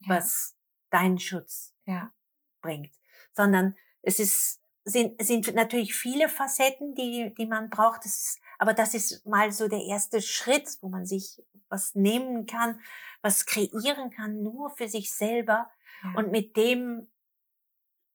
ja. 0.00 0.16
was 0.16 0.56
deinen 0.90 1.20
Schutz 1.20 1.72
ja. 1.86 2.12
bringt, 2.60 2.92
sondern 3.32 3.76
es 4.02 4.18
ist 4.18 4.60
sind 4.84 5.22
sind 5.22 5.54
natürlich 5.54 5.94
viele 5.94 6.28
Facetten, 6.28 6.94
die 6.94 7.34
die 7.36 7.46
man 7.46 7.70
braucht. 7.70 8.04
Das 8.04 8.16
ist, 8.16 8.40
aber 8.58 8.74
das 8.74 8.94
ist 8.94 9.26
mal 9.26 9.50
so 9.52 9.68
der 9.68 9.82
erste 9.82 10.20
Schritt, 10.20 10.68
wo 10.80 10.88
man 10.88 11.06
sich 11.06 11.42
was 11.68 11.94
nehmen 11.94 12.46
kann, 12.46 12.80
was 13.22 13.46
kreieren 13.46 14.10
kann, 14.10 14.42
nur 14.42 14.70
für 14.70 14.88
sich 14.88 15.12
selber 15.12 15.70
ja. 16.02 16.12
und 16.16 16.30
mit 16.30 16.56
dem 16.56 17.08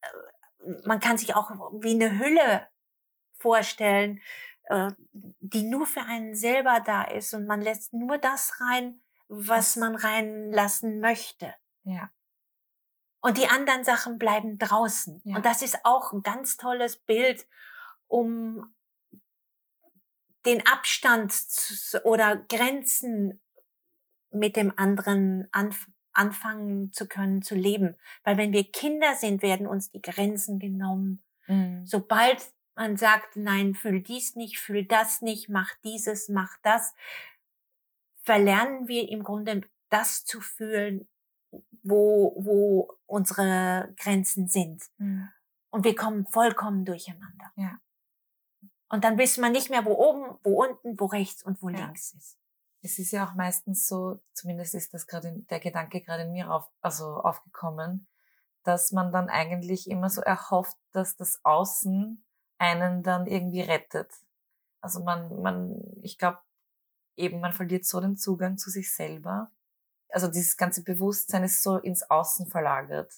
äh, 0.02 0.08
man 0.86 1.00
kann 1.00 1.18
sich 1.18 1.36
auch 1.36 1.52
wie 1.82 1.96
eine 1.96 2.20
Hülle 2.20 2.68
vorstellen, 3.34 4.22
äh, 4.66 4.92
die 5.12 5.64
nur 5.64 5.86
für 5.86 6.02
einen 6.02 6.36
selber 6.36 6.80
da 6.86 7.04
ist 7.04 7.34
und 7.34 7.48
man 7.48 7.62
lässt 7.62 7.94
nur 7.94 8.18
das 8.18 8.60
rein, 8.62 9.02
was 9.28 9.76
man 9.76 9.96
reinlassen 9.96 11.00
möchte. 11.00 11.54
Ja. 11.84 12.12
Und 13.22 13.38
die 13.38 13.48
anderen 13.48 13.84
Sachen 13.84 14.18
bleiben 14.18 14.58
draußen. 14.58 15.22
Ja. 15.26 15.36
Und 15.38 15.46
das 15.46 15.62
ist 15.62 15.80
auch 15.84 16.14
ein 16.14 16.22
ganz 16.22 16.58
tolles 16.58 16.98
Bild, 16.98 17.46
um 18.08 18.74
den 20.46 20.66
Abstand 20.66 21.34
zu, 21.34 22.04
oder 22.06 22.38
Grenzen 22.38 23.42
mit 24.32 24.56
dem 24.56 24.74
anderen 24.78 25.48
anf 25.52 25.88
anfangen 26.12 26.92
zu 26.92 27.08
können 27.08 27.42
zu 27.42 27.56
leben. 27.56 27.96
Weil 28.24 28.38
wenn 28.38 28.52
wir 28.52 28.70
Kinder 28.70 29.16
sind, 29.16 29.42
werden 29.42 29.68
uns 29.68 29.92
die 29.92 30.02
Grenzen 30.02 30.60
genommen. 30.60 31.24
Mhm. 31.48 31.86
Sobald 31.86 32.46
man 32.76 32.98
sagt, 32.98 33.36
nein, 33.36 33.76
fühl 33.76 34.02
dies 34.02 34.36
nicht, 34.36 34.60
fühl 34.60 34.86
das 34.86 35.22
nicht, 35.22 35.50
mach 35.50 35.70
dieses, 35.84 36.28
mach 36.28 36.58
das, 36.64 36.94
verlernen 38.24 38.88
wir 38.88 39.10
im 39.10 39.24
Grunde 39.24 39.62
das 39.90 40.26
zu 40.26 40.42
fühlen, 40.42 41.08
wo, 41.84 42.36
wo 42.38 42.94
unsere 43.06 43.94
Grenzen 43.98 44.48
sind. 44.48 44.84
Mhm. 44.98 45.29
Und 45.72 45.84
wir 45.84 45.96
kommen 45.96 46.25
vollkommen 46.27 46.86
durcheinander. 46.86 47.51
Ja. 47.56 47.79
Und 48.89 49.03
dann 49.03 49.18
wissen 49.18 49.41
wir 49.44 49.51
nicht 49.51 49.70
mehr, 49.70 49.86
wo 49.86 49.94
oben, 49.94 50.39
wo 50.44 50.63
unten, 50.63 51.00
wo 51.00 51.06
rechts 51.06 51.44
und 51.44 51.62
wo 51.62 51.70
ja. 51.70 51.77
links 51.77 52.13
ist. 52.13 52.38
Es 52.82 52.98
ist 52.98 53.12
ja 53.12 53.27
auch 53.27 53.36
meistens 53.36 53.88
so, 53.88 54.22
zumindest 54.34 54.74
ist 54.74 54.94
das 54.94 55.06
gerade 55.06 55.44
der 55.50 55.60
Gedanke 55.60 56.01
gerade 56.01 56.24
in 56.24 56.32
mir 56.32 56.51
auf, 56.51 56.70
also 56.82 57.18
aufgekommen, 57.18 58.08
dass 58.63 58.91
man 58.91 59.12
dann 59.12 59.29
eigentlich 59.29 59.89
immer 59.89 60.10
so 60.10 60.22
erhofft, 60.22 60.77
dass 60.91 61.15
das 61.15 61.39
Außen 61.44 62.24
einen 62.58 63.03
dann 63.03 63.27
irgendwie 63.27 63.62
rettet. 63.62 64.12
Also 64.82 65.03
man, 65.03 65.41
man, 65.41 65.82
ich 66.01 66.18
glaube, 66.18 66.39
eben 67.15 67.39
man 67.41 67.53
verliert 67.53 67.86
so 67.86 68.00
den 68.00 68.18
Zugang 68.18 68.58
zu 68.58 68.70
sich 68.70 68.94
selber. 68.94 69.51
Also 70.10 70.28
dieses 70.28 70.58
ganze 70.58 70.84
Bewusstsein 70.84 71.44
ist 71.44 71.62
so 71.62 71.78
ins 71.78 72.10
Außen 72.10 72.48
verlagert. 72.48 73.13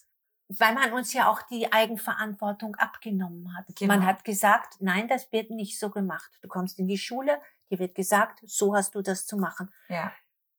Weil 0.50 0.74
man 0.74 0.92
uns 0.94 1.14
ja 1.14 1.32
auch 1.32 1.42
die 1.44 1.72
Eigenverantwortung 1.72 2.76
abgenommen 2.76 3.56
hat. 3.56 3.66
Genau. 3.76 3.94
Man 3.94 4.06
hat 4.06 4.26
gesagt, 4.26 4.76
nein, 4.82 5.08
das 5.08 5.32
wird 5.32 5.50
nicht 5.50 5.80
so 5.80 5.90
gemacht. 5.90 6.30
Du 6.42 6.50
kommst 6.50 6.78
in 6.78 6.88
die 6.88 6.98
Schule, 6.98 7.40
dir 7.70 7.80
wird 7.80 7.96
gesagt, 7.96 8.42
so 8.46 8.76
hast 8.76 8.94
du 8.96 9.02
das 9.02 9.26
zu 9.26 9.38
machen. 9.38 9.74
Ja. 9.88 10.12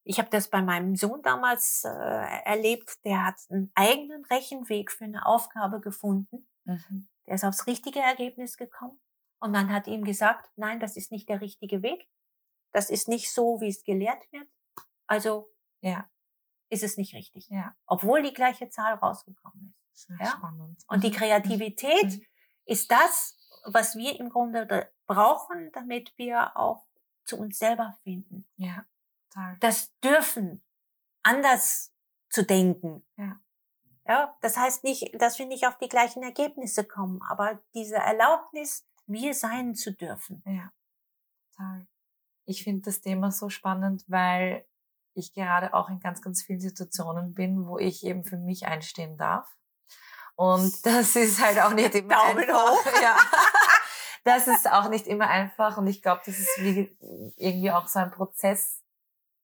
Ich 0.03 0.17
habe 0.17 0.29
das 0.31 0.49
bei 0.49 0.61
meinem 0.61 0.95
Sohn 0.95 1.21
damals 1.21 1.83
äh, 1.85 1.89
erlebt. 1.89 3.05
Der 3.05 3.25
hat 3.25 3.35
einen 3.49 3.71
eigenen 3.75 4.25
Rechenweg 4.25 4.91
für 4.91 5.05
eine 5.05 5.25
Aufgabe 5.25 5.79
gefunden. 5.79 6.47
Mhm. 6.65 7.07
Der 7.27 7.35
ist 7.35 7.45
aufs 7.45 7.67
richtige 7.67 7.99
Ergebnis 7.99 8.57
gekommen 8.57 8.99
und 9.39 9.51
man 9.51 9.71
hat 9.71 9.87
ihm 9.87 10.03
gesagt, 10.03 10.49
nein, 10.55 10.79
das 10.79 10.97
ist 10.97 11.11
nicht 11.11 11.29
der 11.29 11.39
richtige 11.41 11.83
Weg. 11.83 12.09
Das 12.73 12.89
ist 12.89 13.07
nicht 13.07 13.31
so, 13.31 13.61
wie 13.61 13.69
es 13.69 13.83
gelehrt 13.83 14.23
wird. 14.31 14.47
Also 15.07 15.53
ja. 15.81 16.09
Ist 16.73 16.83
es 16.83 16.97
nicht 16.97 17.13
richtig. 17.13 17.47
Ja. 17.49 17.75
Obwohl 17.85 18.23
die 18.23 18.33
gleiche 18.33 18.69
Zahl 18.69 18.95
rausgekommen 18.95 19.73
ist. 19.93 20.09
Ja? 20.19 20.25
Spannend. 20.25 20.83
Und 20.87 21.03
die 21.03 21.09
mhm. 21.09 21.15
Kreativität 21.15 22.05
mhm. 22.05 22.25
ist 22.65 22.91
das, 22.91 23.37
was 23.65 23.95
wir 23.95 24.19
im 24.19 24.29
Grunde 24.29 24.89
brauchen, 25.07 25.71
damit 25.73 26.13
wir 26.17 26.57
auch 26.57 26.85
zu 27.23 27.37
uns 27.37 27.57
selber 27.57 27.97
finden. 28.03 28.45
Ja, 28.57 28.85
total. 29.29 29.57
Das 29.59 29.97
dürfen, 29.99 30.61
anders 31.21 31.93
zu 32.29 32.43
denken. 32.45 33.05
Ja. 33.15 33.39
Ja, 34.05 34.37
das 34.41 34.57
heißt 34.57 34.83
nicht, 34.83 35.21
dass 35.21 35.39
wir 35.39 35.45
nicht 35.45 35.65
auf 35.65 35.77
die 35.77 35.87
gleichen 35.87 36.23
Ergebnisse 36.23 36.83
kommen, 36.83 37.21
aber 37.29 37.61
diese 37.73 37.95
Erlaubnis, 37.95 38.85
wir 39.05 39.33
sein 39.33 39.75
zu 39.75 39.93
dürfen. 39.93 40.43
Ja, 40.45 40.73
total. 41.51 41.87
Ich 42.45 42.63
finde 42.65 42.81
das 42.81 42.99
Thema 42.99 43.31
so 43.31 43.47
spannend, 43.47 44.03
weil 44.07 44.65
ich 45.15 45.33
gerade 45.33 45.73
auch 45.73 45.89
in 45.89 45.99
ganz, 45.99 46.21
ganz 46.21 46.43
vielen 46.43 46.59
Situationen 46.59 47.33
bin, 47.33 47.65
wo 47.65 47.77
ich 47.77 48.05
eben 48.05 48.23
für 48.23 48.37
mich 48.37 48.65
einstehen 48.65 49.17
darf. 49.17 49.47
Und 50.35 50.85
das 50.85 51.15
ist 51.15 51.43
halt 51.43 51.59
auch 51.59 51.73
nicht 51.73 51.95
immer 51.95 52.15
Daumen 52.15 52.39
einfach. 52.39 52.71
Hoch. 52.71 52.85
Ja. 53.01 53.15
Das 54.25 54.47
ist 54.47 54.71
auch 54.71 54.89
nicht 54.89 55.05
immer 55.05 55.27
einfach 55.27 55.77
und 55.77 55.87
ich 55.87 56.01
glaube, 56.01 56.21
das 56.25 56.39
ist 56.39 56.57
wie, 56.59 56.97
irgendwie 57.35 57.71
auch 57.71 57.87
so 57.87 57.99
ein 57.99 58.11
Prozess, 58.11 58.81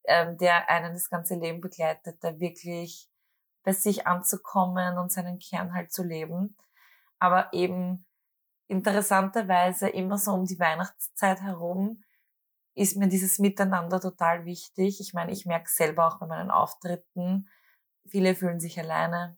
ähm, 0.05 0.37
der 0.37 0.69
einen 0.69 0.93
das 0.93 1.09
ganze 1.09 1.35
Leben 1.35 1.59
begleitet, 1.59 2.23
da 2.23 2.39
wirklich 2.39 3.09
bei 3.63 3.73
sich 3.73 4.07
anzukommen 4.07 4.97
und 4.97 5.11
seinen 5.11 5.37
Kern 5.37 5.73
halt 5.73 5.91
zu 5.91 6.01
leben. 6.01 6.55
Aber 7.19 7.51
eben 7.51 8.05
interessanterweise 8.67 9.89
immer 9.89 10.17
so 10.17 10.31
um 10.31 10.45
die 10.45 10.59
Weihnachtszeit 10.59 11.41
herum 11.41 12.01
ist 12.79 12.95
mir 12.95 13.09
dieses 13.09 13.39
Miteinander 13.39 13.99
total 13.99 14.45
wichtig. 14.45 15.01
Ich 15.01 15.13
meine, 15.13 15.33
ich 15.33 15.45
merke 15.45 15.69
selber 15.69 16.07
auch 16.07 16.19
bei 16.19 16.27
meinen 16.27 16.49
Auftritten, 16.49 17.49
viele 18.07 18.35
fühlen 18.35 18.61
sich 18.61 18.79
alleine. 18.79 19.37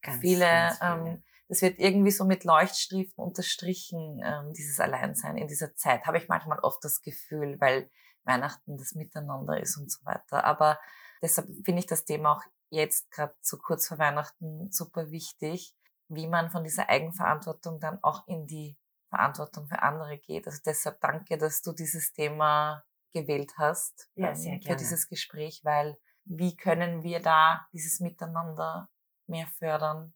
Ganz, 0.00 0.20
viele, 0.20 0.46
ganz 0.46 0.78
viele. 0.78 1.10
Ähm, 1.10 1.22
das 1.48 1.60
wird 1.60 1.78
irgendwie 1.78 2.10
so 2.10 2.24
mit 2.24 2.44
Leuchtstriefen 2.44 3.22
unterstrichen, 3.22 4.22
ähm, 4.24 4.54
dieses 4.54 4.80
Alleinsein 4.80 5.36
in 5.36 5.48
dieser 5.48 5.74
Zeit. 5.74 6.06
Habe 6.06 6.16
ich 6.16 6.28
manchmal 6.28 6.60
oft 6.60 6.82
das 6.82 7.02
Gefühl, 7.02 7.60
weil 7.60 7.90
Weihnachten 8.24 8.78
das 8.78 8.94
Miteinander 8.94 9.60
ist 9.60 9.76
und 9.76 9.92
so 9.92 10.02
weiter. 10.06 10.44
Aber 10.44 10.80
deshalb 11.20 11.48
finde 11.66 11.80
ich 11.80 11.86
das 11.86 12.06
Thema 12.06 12.36
auch 12.36 12.42
jetzt 12.70 13.10
gerade 13.10 13.34
so 13.42 13.58
kurz 13.58 13.86
vor 13.86 13.98
Weihnachten 13.98 14.72
super 14.72 15.10
wichtig, 15.10 15.74
wie 16.08 16.26
man 16.26 16.50
von 16.50 16.64
dieser 16.64 16.88
Eigenverantwortung 16.88 17.80
dann 17.80 17.98
auch 18.02 18.26
in 18.26 18.46
die 18.46 18.78
Verantwortung 19.12 19.66
für 19.68 19.82
andere 19.82 20.16
geht. 20.18 20.46
Also 20.46 20.60
deshalb 20.64 21.00
danke, 21.00 21.36
dass 21.36 21.60
du 21.60 21.72
dieses 21.72 22.12
Thema 22.12 22.82
gewählt 23.12 23.52
hast 23.58 24.10
ja, 24.14 24.30
ähm, 24.30 24.34
sehr 24.34 24.54
für 24.54 24.64
gerne. 24.64 24.78
dieses 24.78 25.08
Gespräch, 25.08 25.60
weil 25.64 25.98
wie 26.24 26.56
können 26.56 27.02
wir 27.02 27.20
da 27.20 27.66
dieses 27.72 28.00
Miteinander 28.00 28.88
mehr 29.26 29.46
fördern? 29.58 30.14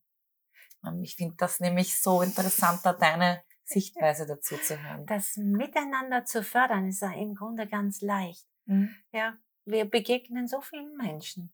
Ähm, 0.87 1.03
ich 1.03 1.17
finde 1.17 1.37
das 1.37 1.61
nämlich 1.61 2.01
so 2.01 2.23
interessant, 2.23 2.81
da 2.85 2.95
deine 2.95 3.43
Sichtweise 3.65 4.27
dazu 4.27 4.57
zu 4.57 4.83
hören. 4.83 5.05
Das 5.07 5.37
Miteinander 5.37 6.25
zu 6.25 6.43
fördern 6.43 6.89
ist 6.89 7.03
ja 7.03 7.13
im 7.13 7.35
Grunde 7.35 7.67
ganz 7.67 8.01
leicht. 8.01 8.47
Mhm. 8.65 8.97
Ja, 9.13 9.37
wir 9.67 9.85
begegnen 9.85 10.49
so 10.49 10.63
vielen 10.63 10.97
Menschen. 10.97 11.53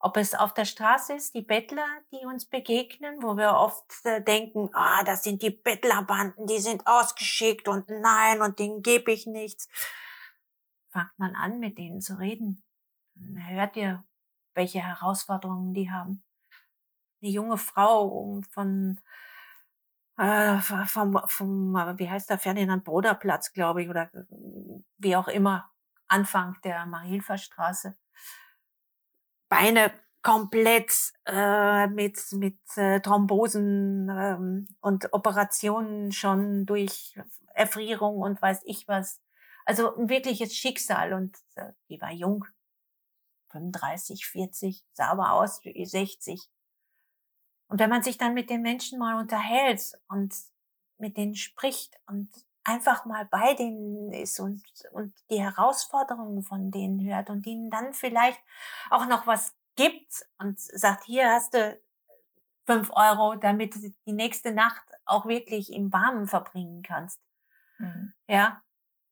Ob 0.00 0.16
es 0.16 0.34
auf 0.34 0.54
der 0.54 0.64
Straße 0.64 1.14
ist, 1.14 1.34
die 1.34 1.42
Bettler, 1.42 1.86
die 2.12 2.24
uns 2.24 2.46
begegnen, 2.46 3.20
wo 3.20 3.36
wir 3.36 3.54
oft 3.54 3.84
äh, 4.04 4.22
denken, 4.22 4.70
ah, 4.72 5.02
das 5.02 5.24
sind 5.24 5.42
die 5.42 5.50
Bettlerbanden, 5.50 6.46
die 6.46 6.60
sind 6.60 6.86
ausgeschickt 6.86 7.66
und 7.66 7.88
nein, 7.88 8.40
und 8.40 8.60
denen 8.60 8.82
gebe 8.82 9.10
ich 9.10 9.26
nichts. 9.26 9.68
Fangt 10.90 11.18
man 11.18 11.34
an, 11.34 11.58
mit 11.58 11.78
denen 11.78 12.00
zu 12.00 12.18
reden. 12.18 12.62
Dann 13.14 13.48
hört 13.48 13.76
ihr, 13.76 14.04
welche 14.54 14.80
Herausforderungen 14.80 15.74
die 15.74 15.90
haben. 15.90 16.22
Eine 17.20 17.32
junge 17.32 17.58
Frau 17.58 18.40
von 18.52 19.00
äh, 20.16 20.58
vom, 20.58 21.20
vom, 21.26 21.74
wie 21.96 22.10
heißt 22.10 22.30
der, 22.30 22.38
Ferdinand 22.38 22.84
Broder 22.84 23.14
Platz, 23.14 23.52
glaube 23.52 23.82
ich, 23.82 23.88
oder 23.88 24.10
wie 24.98 25.16
auch 25.16 25.28
immer, 25.28 25.70
Anfang 26.08 26.56
der 26.64 26.86
Marienhilferstraße. 26.86 27.96
Beine 29.48 29.92
komplett 30.22 30.92
äh, 31.26 31.86
mit, 31.86 32.18
mit 32.32 32.58
äh, 32.76 33.00
Thrombosen 33.00 34.08
ähm, 34.10 34.66
und 34.80 35.12
Operationen 35.12 36.12
schon 36.12 36.66
durch 36.66 37.18
Erfrierung 37.54 38.18
und 38.18 38.40
weiß 38.42 38.60
ich 38.64 38.86
was. 38.88 39.20
Also 39.64 39.94
ein 39.96 40.08
wirkliches 40.08 40.54
Schicksal 40.54 41.12
und 41.12 41.36
äh, 41.54 41.72
die 41.88 42.00
war 42.00 42.10
jung, 42.10 42.44
35, 43.52 44.26
40, 44.26 44.84
sah 44.92 45.08
aber 45.08 45.32
aus 45.32 45.64
wie 45.64 45.84
60. 45.84 46.48
Und 47.68 47.80
wenn 47.80 47.90
man 47.90 48.02
sich 48.02 48.18
dann 48.18 48.34
mit 48.34 48.50
den 48.50 48.62
Menschen 48.62 48.98
mal 48.98 49.18
unterhält 49.20 49.92
und 50.08 50.34
mit 50.98 51.16
denen 51.16 51.34
spricht 51.34 51.98
und 52.06 52.28
einfach 52.68 53.06
mal 53.06 53.24
bei 53.24 53.54
denen 53.54 54.12
ist 54.12 54.38
und, 54.40 54.62
und 54.92 55.14
die 55.30 55.40
Herausforderungen 55.40 56.42
von 56.42 56.70
denen 56.70 57.00
hört 57.00 57.30
und 57.30 57.46
ihnen 57.46 57.70
dann 57.70 57.94
vielleicht 57.94 58.40
auch 58.90 59.06
noch 59.06 59.26
was 59.26 59.54
gibt 59.74 60.26
und 60.38 60.60
sagt, 60.60 61.04
hier 61.04 61.30
hast 61.30 61.54
du 61.54 61.80
fünf 62.66 62.90
Euro, 62.92 63.36
damit 63.36 63.74
du 63.74 63.94
die 64.06 64.12
nächste 64.12 64.52
Nacht 64.52 64.82
auch 65.06 65.24
wirklich 65.24 65.72
im 65.72 65.90
Warmen 65.92 66.28
verbringen 66.28 66.82
kannst. 66.82 67.18
Mhm. 67.78 68.12
Ja, 68.28 68.62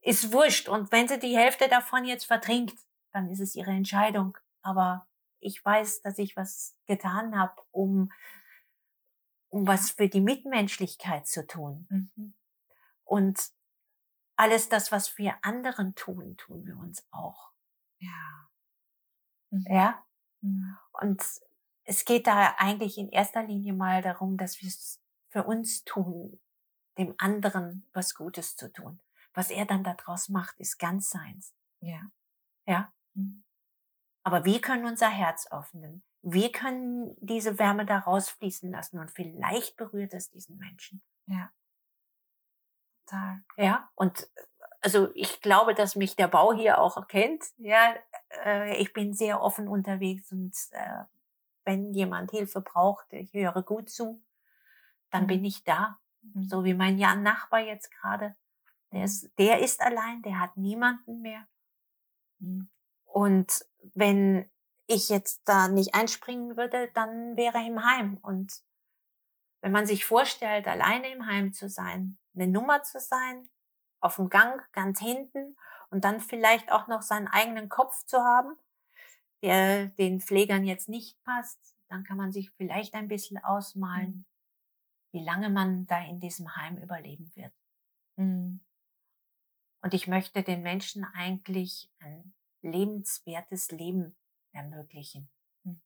ist 0.02 0.32
wurscht. 0.32 0.68
Und 0.68 0.92
wenn 0.92 1.08
sie 1.08 1.18
die 1.18 1.36
Hälfte 1.36 1.68
davon 1.68 2.04
jetzt 2.04 2.26
vertrinkt, 2.26 2.78
dann 3.12 3.30
ist 3.30 3.40
es 3.40 3.54
ihre 3.54 3.70
Entscheidung. 3.70 4.36
Aber 4.60 5.06
ich 5.40 5.64
weiß, 5.64 6.02
dass 6.02 6.18
ich 6.18 6.36
was 6.36 6.76
getan 6.86 7.38
habe, 7.38 7.54
um, 7.70 8.12
um 9.48 9.66
was 9.66 9.92
für 9.92 10.10
die 10.10 10.20
Mitmenschlichkeit 10.20 11.26
zu 11.26 11.46
tun. 11.46 11.86
Mhm. 11.88 12.34
Und 13.06 13.50
alles 14.36 14.68
das, 14.68 14.92
was 14.92 15.16
wir 15.16 15.36
anderen 15.42 15.94
tun, 15.94 16.36
tun 16.36 16.66
wir 16.66 16.76
uns 16.76 17.06
auch. 17.10 17.52
Ja. 17.98 18.48
Mhm. 19.50 19.64
Ja? 19.68 20.04
Mhm. 20.42 20.76
Und 21.00 21.22
es 21.84 22.04
geht 22.04 22.26
da 22.26 22.54
eigentlich 22.58 22.98
in 22.98 23.08
erster 23.08 23.42
Linie 23.42 23.72
mal 23.72 24.02
darum, 24.02 24.36
dass 24.36 24.60
wir 24.60 24.68
es 24.68 25.00
für 25.28 25.44
uns 25.44 25.84
tun, 25.84 26.38
dem 26.98 27.14
anderen 27.18 27.88
was 27.92 28.14
Gutes 28.14 28.56
zu 28.56 28.72
tun. 28.72 29.00
Was 29.32 29.50
er 29.50 29.66
dann 29.66 29.84
daraus 29.84 30.28
macht, 30.28 30.58
ist 30.58 30.78
ganz 30.78 31.10
seins. 31.10 31.54
Ja. 31.80 32.00
Ja? 32.66 32.92
Mhm. 33.14 33.44
Aber 34.22 34.44
wir 34.44 34.60
können 34.60 34.86
unser 34.86 35.08
Herz 35.08 35.46
öffnen. 35.52 36.02
Wir 36.22 36.50
können 36.50 37.16
diese 37.20 37.58
Wärme 37.58 37.86
da 37.86 37.98
rausfließen 37.98 38.70
lassen 38.70 38.98
und 38.98 39.12
vielleicht 39.12 39.76
berührt 39.76 40.12
es 40.14 40.30
diesen 40.30 40.58
Menschen. 40.58 41.00
Ja. 41.26 41.52
Total. 43.06 43.42
Ja, 43.56 43.88
und 43.94 44.28
also 44.80 45.08
ich 45.14 45.40
glaube, 45.40 45.74
dass 45.74 45.96
mich 45.96 46.16
der 46.16 46.28
Bau 46.28 46.52
hier 46.52 46.78
auch 46.80 47.06
kennt. 47.08 47.44
Ja, 47.58 47.94
äh, 48.44 48.76
ich 48.76 48.92
bin 48.92 49.14
sehr 49.14 49.40
offen 49.40 49.68
unterwegs 49.68 50.30
und 50.32 50.54
äh, 50.72 51.04
wenn 51.64 51.92
jemand 51.94 52.30
Hilfe 52.30 52.60
braucht, 52.60 53.12
ich 53.12 53.32
höre 53.34 53.62
gut 53.62 53.90
zu, 53.90 54.22
dann 55.10 55.24
Mhm. 55.24 55.26
bin 55.28 55.44
ich 55.44 55.64
da. 55.64 55.98
So 56.42 56.64
wie 56.64 56.74
mein 56.74 56.98
Jan 56.98 57.22
Nachbar 57.22 57.60
jetzt 57.60 57.90
gerade. 57.92 58.36
Der 58.92 59.04
ist, 59.04 59.30
der 59.38 59.60
ist 59.60 59.80
allein, 59.80 60.22
der 60.22 60.40
hat 60.40 60.56
niemanden 60.56 61.20
mehr. 61.20 61.46
Mhm. 62.38 62.68
Und 63.04 63.64
wenn 63.94 64.50
ich 64.86 65.08
jetzt 65.08 65.42
da 65.48 65.68
nicht 65.68 65.94
einspringen 65.94 66.56
würde, 66.56 66.90
dann 66.94 67.36
wäre 67.36 67.58
er 67.58 67.66
im 67.66 67.84
Heim. 67.84 68.18
Und 68.22 68.62
wenn 69.60 69.72
man 69.72 69.86
sich 69.86 70.04
vorstellt, 70.04 70.68
alleine 70.68 71.10
im 71.10 71.26
Heim 71.26 71.52
zu 71.52 71.68
sein, 71.68 72.18
eine 72.36 72.46
Nummer 72.46 72.82
zu 72.82 73.00
sein, 73.00 73.48
auf 74.00 74.16
dem 74.16 74.28
Gang 74.28 74.62
ganz 74.72 75.00
hinten 75.00 75.56
und 75.90 76.04
dann 76.04 76.20
vielleicht 76.20 76.70
auch 76.70 76.86
noch 76.86 77.02
seinen 77.02 77.28
eigenen 77.28 77.68
Kopf 77.68 78.04
zu 78.04 78.18
haben, 78.18 78.56
der 79.42 79.86
den 79.86 80.20
Pflegern 80.20 80.64
jetzt 80.64 80.88
nicht 80.88 81.22
passt, 81.24 81.76
dann 81.88 82.04
kann 82.04 82.16
man 82.16 82.32
sich 82.32 82.50
vielleicht 82.52 82.94
ein 82.94 83.08
bisschen 83.08 83.38
ausmalen, 83.38 84.26
wie 85.12 85.22
lange 85.22 85.50
man 85.50 85.86
da 85.86 86.02
in 86.04 86.20
diesem 86.20 86.56
Heim 86.56 86.78
überleben 86.78 87.30
wird. 87.34 87.52
Mhm. 88.16 88.60
Und 89.82 89.94
ich 89.94 90.06
möchte 90.08 90.42
den 90.42 90.62
Menschen 90.62 91.04
eigentlich 91.04 91.90
ein 92.00 92.34
lebenswertes 92.62 93.70
Leben 93.70 94.16
ermöglichen. 94.52 95.30
Mhm. 95.62 95.80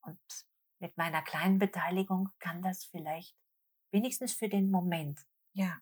Und 0.00 0.46
mit 0.78 0.96
meiner 0.96 1.22
kleinen 1.22 1.58
Beteiligung 1.58 2.30
kann 2.38 2.62
das 2.62 2.84
vielleicht 2.84 3.36
wenigstens 3.90 4.32
für 4.32 4.48
den 4.48 4.70
Moment 4.70 5.26
Ja. 5.52 5.80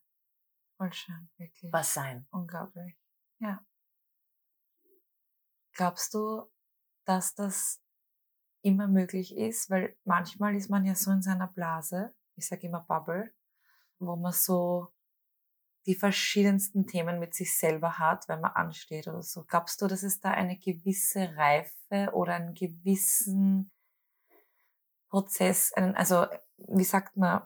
Voll 0.76 0.92
schön, 0.92 1.28
wirklich. 1.38 1.72
was 1.72 1.94
sein. 1.94 2.26
Unglaublich. 2.30 2.96
Ja. 3.38 3.64
Glaubst 5.72 6.14
du, 6.14 6.50
dass 7.04 7.34
das 7.34 7.82
immer 8.62 8.88
möglich 8.88 9.36
ist? 9.36 9.70
Weil 9.70 9.96
manchmal 10.04 10.54
ist 10.54 10.68
man 10.68 10.84
ja 10.84 10.94
so 10.94 11.10
in 11.10 11.22
seiner 11.22 11.48
Blase, 11.48 12.14
ich 12.34 12.46
sage 12.46 12.66
immer 12.66 12.80
Bubble, 12.80 13.32
wo 13.98 14.16
man 14.16 14.32
so 14.32 14.92
die 15.86 15.94
verschiedensten 15.94 16.86
Themen 16.86 17.18
mit 17.20 17.34
sich 17.34 17.56
selber 17.56 17.98
hat, 17.98 18.28
wenn 18.28 18.40
man 18.40 18.52
ansteht 18.52 19.06
oder 19.06 19.22
so. 19.22 19.44
Glaubst 19.44 19.80
du, 19.80 19.86
dass 19.86 20.02
es 20.02 20.20
da 20.20 20.32
eine 20.32 20.58
gewisse 20.58 21.34
Reife 21.36 22.12
oder 22.12 22.34
einen 22.34 22.54
gewissen 22.54 23.70
Prozess, 25.08 25.72
einen, 25.72 25.94
also 25.94 26.26
wie 26.56 26.84
sagt 26.84 27.16
man, 27.16 27.42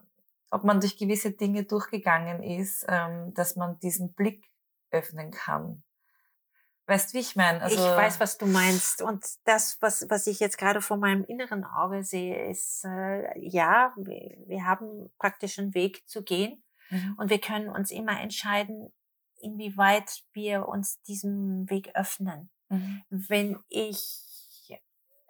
ob 0.50 0.64
man 0.64 0.80
durch 0.80 0.96
gewisse 0.96 1.32
Dinge 1.32 1.64
durchgegangen 1.64 2.42
ist, 2.42 2.84
ähm, 2.88 3.32
dass 3.34 3.56
man 3.56 3.78
diesen 3.80 4.14
Blick 4.14 4.50
öffnen 4.90 5.30
kann? 5.30 5.82
Weißt 6.86 7.10
du, 7.10 7.18
wie 7.18 7.20
ich 7.20 7.36
meine? 7.36 7.62
Also, 7.62 7.76
ich 7.76 7.96
weiß, 7.96 8.18
was 8.18 8.36
du 8.36 8.46
meinst. 8.46 9.00
Und 9.00 9.24
das, 9.44 9.78
was, 9.80 10.10
was 10.10 10.26
ich 10.26 10.40
jetzt 10.40 10.58
gerade 10.58 10.80
vor 10.80 10.96
meinem 10.96 11.22
inneren 11.22 11.64
Auge 11.64 12.02
sehe, 12.02 12.50
ist, 12.50 12.84
äh, 12.84 13.38
ja, 13.38 13.94
wir, 13.96 14.36
wir 14.48 14.66
haben 14.66 15.08
praktisch 15.16 15.60
einen 15.60 15.72
Weg 15.74 16.02
zu 16.08 16.24
gehen. 16.24 16.64
Mhm. 16.90 17.14
Und 17.16 17.30
wir 17.30 17.40
können 17.40 17.68
uns 17.68 17.92
immer 17.92 18.20
entscheiden, 18.20 18.92
inwieweit 19.40 20.24
wir 20.32 20.66
uns 20.66 21.00
diesem 21.02 21.70
Weg 21.70 21.92
öffnen. 21.94 22.50
Mhm. 22.68 23.02
Wenn 23.08 23.58
ich 23.68 24.30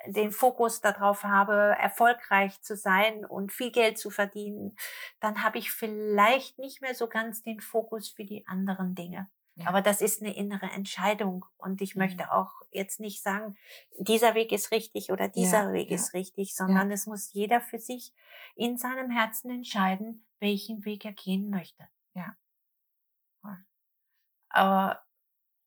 den 0.06 0.32
Fokus 0.32 0.80
darauf 0.80 1.24
habe, 1.24 1.76
erfolgreich 1.78 2.60
zu 2.62 2.76
sein 2.76 3.24
und 3.24 3.52
viel 3.52 3.70
Geld 3.72 3.98
zu 3.98 4.10
verdienen, 4.10 4.76
dann 5.20 5.42
habe 5.44 5.58
ich 5.58 5.70
vielleicht 5.72 6.58
nicht 6.58 6.80
mehr 6.80 6.94
so 6.94 7.08
ganz 7.08 7.42
den 7.42 7.60
Fokus 7.60 8.08
für 8.10 8.24
die 8.24 8.46
anderen 8.46 8.94
Dinge. 8.94 9.30
Ja. 9.56 9.66
Aber 9.66 9.82
das 9.82 10.00
ist 10.00 10.22
eine 10.22 10.34
innere 10.36 10.66
Entscheidung. 10.70 11.44
Und 11.58 11.82
ich 11.82 11.94
Mhm. 11.94 12.00
möchte 12.00 12.32
auch 12.32 12.52
jetzt 12.70 12.98
nicht 13.00 13.22
sagen, 13.22 13.56
dieser 13.98 14.34
Weg 14.34 14.52
ist 14.52 14.70
richtig 14.70 15.12
oder 15.12 15.28
dieser 15.28 15.64
Ja, 15.66 15.72
Weg 15.72 15.90
ja. 15.90 15.94
ist 15.94 16.14
richtig, 16.14 16.54
sondern 16.54 16.90
es 16.90 17.06
muss 17.06 17.32
jeder 17.32 17.60
für 17.60 17.78
sich 17.78 18.14
in 18.54 18.78
seinem 18.78 19.10
Herzen 19.10 19.50
entscheiden, 19.50 20.26
welchen 20.40 20.84
Weg 20.86 21.04
er 21.04 21.12
gehen 21.12 21.50
möchte. 21.50 21.88
Ja. 22.14 22.36
Aber 24.50 25.04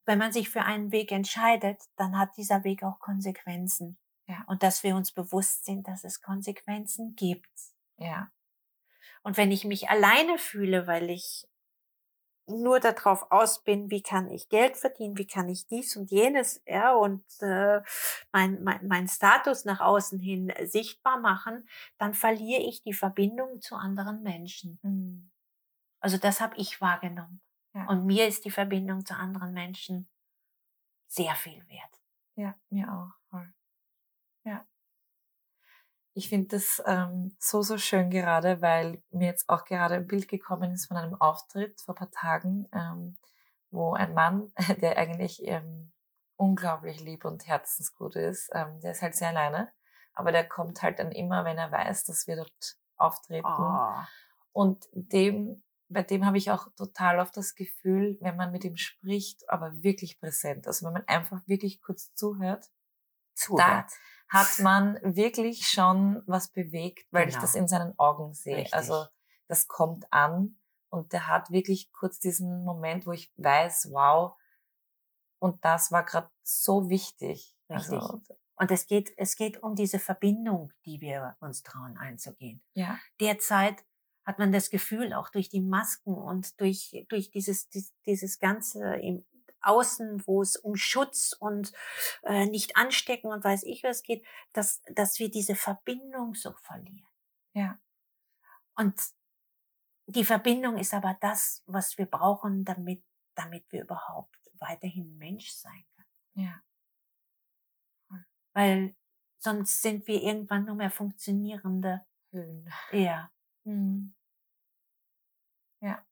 wenn 0.05 0.19
man 0.19 0.31
sich 0.33 0.49
für 0.49 0.63
einen 0.63 0.91
Weg 0.91 1.11
entscheidet, 1.11 1.81
dann 1.97 2.17
hat 2.17 2.37
dieser 2.37 2.63
Weg 2.63 2.83
auch 2.83 2.99
Konsequenzen. 2.99 3.97
Ja. 4.27 4.43
Und 4.47 4.63
dass 4.63 4.83
wir 4.83 4.95
uns 4.95 5.11
bewusst 5.11 5.65
sind, 5.65 5.87
dass 5.87 6.03
es 6.03 6.21
Konsequenzen 6.21 7.15
gibt. 7.15 7.51
Ja. 7.97 8.29
Und 9.23 9.37
wenn 9.37 9.51
ich 9.51 9.65
mich 9.65 9.89
alleine 9.89 10.37
fühle, 10.37 10.87
weil 10.87 11.09
ich 11.09 11.47
nur 12.45 12.79
darauf 12.79 13.31
aus 13.31 13.63
bin, 13.63 13.89
wie 13.89 14.01
kann 14.01 14.29
ich 14.29 14.49
Geld 14.49 14.75
verdienen, 14.75 15.17
wie 15.17 15.27
kann 15.27 15.47
ich 15.47 15.65
dies 15.67 15.95
und 15.95 16.11
jenes, 16.11 16.61
ja, 16.65 16.93
und 16.93 17.23
äh, 17.39 17.81
mein, 18.31 18.61
mein, 18.63 18.85
mein 18.87 19.07
Status 19.07 19.63
nach 19.65 19.79
außen 19.79 20.19
hin 20.19 20.51
sichtbar 20.63 21.19
machen, 21.19 21.67
dann 21.97 22.13
verliere 22.13 22.61
ich 22.61 22.81
die 22.81 22.93
Verbindung 22.93 23.61
zu 23.61 23.75
anderen 23.75 24.23
Menschen. 24.23 24.79
Mhm. 24.81 25.31
Also 26.01 26.17
das 26.17 26.41
habe 26.41 26.57
ich 26.57 26.81
wahrgenommen. 26.81 27.41
Ja. 27.73 27.87
Und 27.87 28.05
mir 28.05 28.27
ist 28.27 28.43
die 28.45 28.51
Verbindung 28.51 29.05
zu 29.05 29.15
anderen 29.15 29.53
Menschen 29.53 30.09
sehr 31.07 31.33
viel 31.35 31.65
wert. 31.69 32.01
Ja, 32.35 32.55
mir 32.69 32.91
auch. 32.91 33.11
Voll. 33.29 33.53
Ja. 34.43 34.65
Ich 36.15 36.29
finde 36.29 36.49
das 36.49 36.81
ähm, 36.85 37.35
so, 37.39 37.63
so 37.63 37.77
schön 37.77 38.11
gerade, 38.11 38.61
weil 38.61 39.01
mir 39.09 39.27
jetzt 39.27 39.49
auch 39.49 39.65
gerade 39.65 39.95
ein 39.95 40.07
Bild 40.07 40.27
gekommen 40.27 40.71
ist 40.71 40.85
von 40.87 40.97
einem 40.97 41.15
Auftritt 41.15 41.81
vor 41.81 41.95
paar 41.95 42.11
Tagen, 42.11 42.67
ähm, 42.71 43.17
wo 43.71 43.93
ein 43.93 44.13
Mann, 44.13 44.51
der 44.81 44.97
eigentlich 44.97 45.41
ähm, 45.45 45.91
unglaublich 46.35 46.99
lieb 46.99 47.25
und 47.25 47.47
herzensgut 47.47 48.15
ist, 48.15 48.49
ähm, 48.53 48.79
der 48.81 48.91
ist 48.91 49.01
halt 49.01 49.15
sehr 49.15 49.29
alleine, 49.29 49.71
aber 50.13 50.31
der 50.31 50.47
kommt 50.47 50.83
halt 50.83 50.99
dann 50.99 51.11
immer, 51.11 51.45
wenn 51.45 51.57
er 51.57 51.71
weiß, 51.71 52.05
dass 52.05 52.27
wir 52.27 52.35
dort 52.35 52.77
auftreten. 52.95 53.47
Oh. 53.47 54.03
Und 54.51 54.87
dem, 54.93 55.63
bei 55.89 56.03
dem 56.03 56.25
habe 56.25 56.37
ich 56.37 56.51
auch 56.51 56.67
total 56.75 57.19
oft 57.19 57.35
das 57.35 57.55
Gefühl, 57.55 58.17
wenn 58.21 58.37
man 58.37 58.51
mit 58.51 58.63
ihm 58.63 58.77
spricht, 58.77 59.49
aber 59.49 59.81
wirklich 59.81 60.19
präsent, 60.19 60.67
also 60.67 60.85
wenn 60.85 60.93
man 60.93 61.07
einfach 61.07 61.41
wirklich 61.47 61.81
kurz 61.81 62.13
zuhört, 62.13 62.69
zuhört. 63.33 63.61
Da, 63.61 63.87
hat 64.33 64.59
man 64.59 64.97
wirklich 65.03 65.67
schon 65.67 66.23
was 66.25 66.47
bewegt, 66.49 67.07
weil 67.11 67.27
genau. 67.27 67.37
ich 67.37 67.41
das 67.41 67.53
in 67.53 67.67
seinen 67.67 67.97
Augen 67.99 68.33
sehe. 68.33 68.57
Richtig. 68.57 68.73
Also 68.73 69.05
das 69.47 69.67
kommt 69.67 70.11
an 70.11 70.57
und 70.89 71.13
der 71.13 71.27
hat 71.27 71.51
wirklich 71.51 71.91
kurz 71.91 72.19
diesen 72.19 72.63
Moment, 72.63 73.05
wo 73.05 73.11
ich 73.11 73.31
weiß, 73.37 73.89
wow, 73.91 74.35
und 75.37 75.63
das 75.63 75.91
war 75.91 76.03
gerade 76.03 76.31
so 76.41 76.89
wichtig. 76.89 77.55
Richtig. 77.69 77.93
Also, 77.93 78.21
und 78.55 78.71
es 78.71 78.87
geht, 78.87 79.13
es 79.17 79.35
geht 79.35 79.61
um 79.61 79.75
diese 79.75 79.99
Verbindung, 79.99 80.71
die 80.85 80.99
wir 81.01 81.35
uns 81.39 81.61
trauen 81.61 81.97
einzugehen. 81.97 82.63
Ja. 82.73 82.97
Derzeit 83.19 83.83
hat 84.25 84.39
man 84.39 84.51
das 84.51 84.69
Gefühl, 84.69 85.13
auch 85.13 85.29
durch 85.29 85.49
die 85.49 85.61
Masken 85.61 86.15
und 86.15 86.59
durch, 86.59 87.05
durch 87.09 87.29
dieses, 87.29 87.69
dieses 88.05 88.39
ganze 88.39 88.95
außen, 89.63 90.25
wo 90.27 90.41
es 90.41 90.55
um 90.55 90.75
Schutz 90.75 91.33
und 91.33 91.73
äh, 92.23 92.45
nicht 92.45 92.75
anstecken 92.77 93.31
und 93.31 93.43
weiß 93.43 93.63
ich 93.63 93.83
was 93.83 94.03
geht, 94.03 94.25
dass, 94.51 94.81
dass 94.93 95.19
wir 95.19 95.31
diese 95.31 95.55
Verbindung 95.55 96.35
so 96.35 96.53
verlieren. 96.53 97.07
Ja. 97.53 97.79
Und 98.75 98.95
die 100.07 100.25
Verbindung 100.25 100.77
ist 100.77 100.93
aber 100.93 101.17
das, 101.21 101.63
was 101.65 101.97
wir 101.97 102.05
brauchen, 102.05 102.65
damit, 102.65 103.03
damit 103.35 103.71
wir 103.71 103.83
überhaupt 103.83 104.37
weiterhin 104.59 105.17
Mensch 105.17 105.51
sein 105.51 105.85
können. 105.95 106.47
Ja. 106.47 106.61
Weil 108.53 108.95
sonst 109.39 109.81
sind 109.81 110.07
wir 110.07 110.21
irgendwann 110.21 110.65
nur 110.65 110.75
mehr 110.75 110.91
funktionierende 110.91 112.05
Hüllen. 112.31 112.71
Ja. 112.91 113.31
Mhm. 113.63 114.13
Ja. 115.81 116.05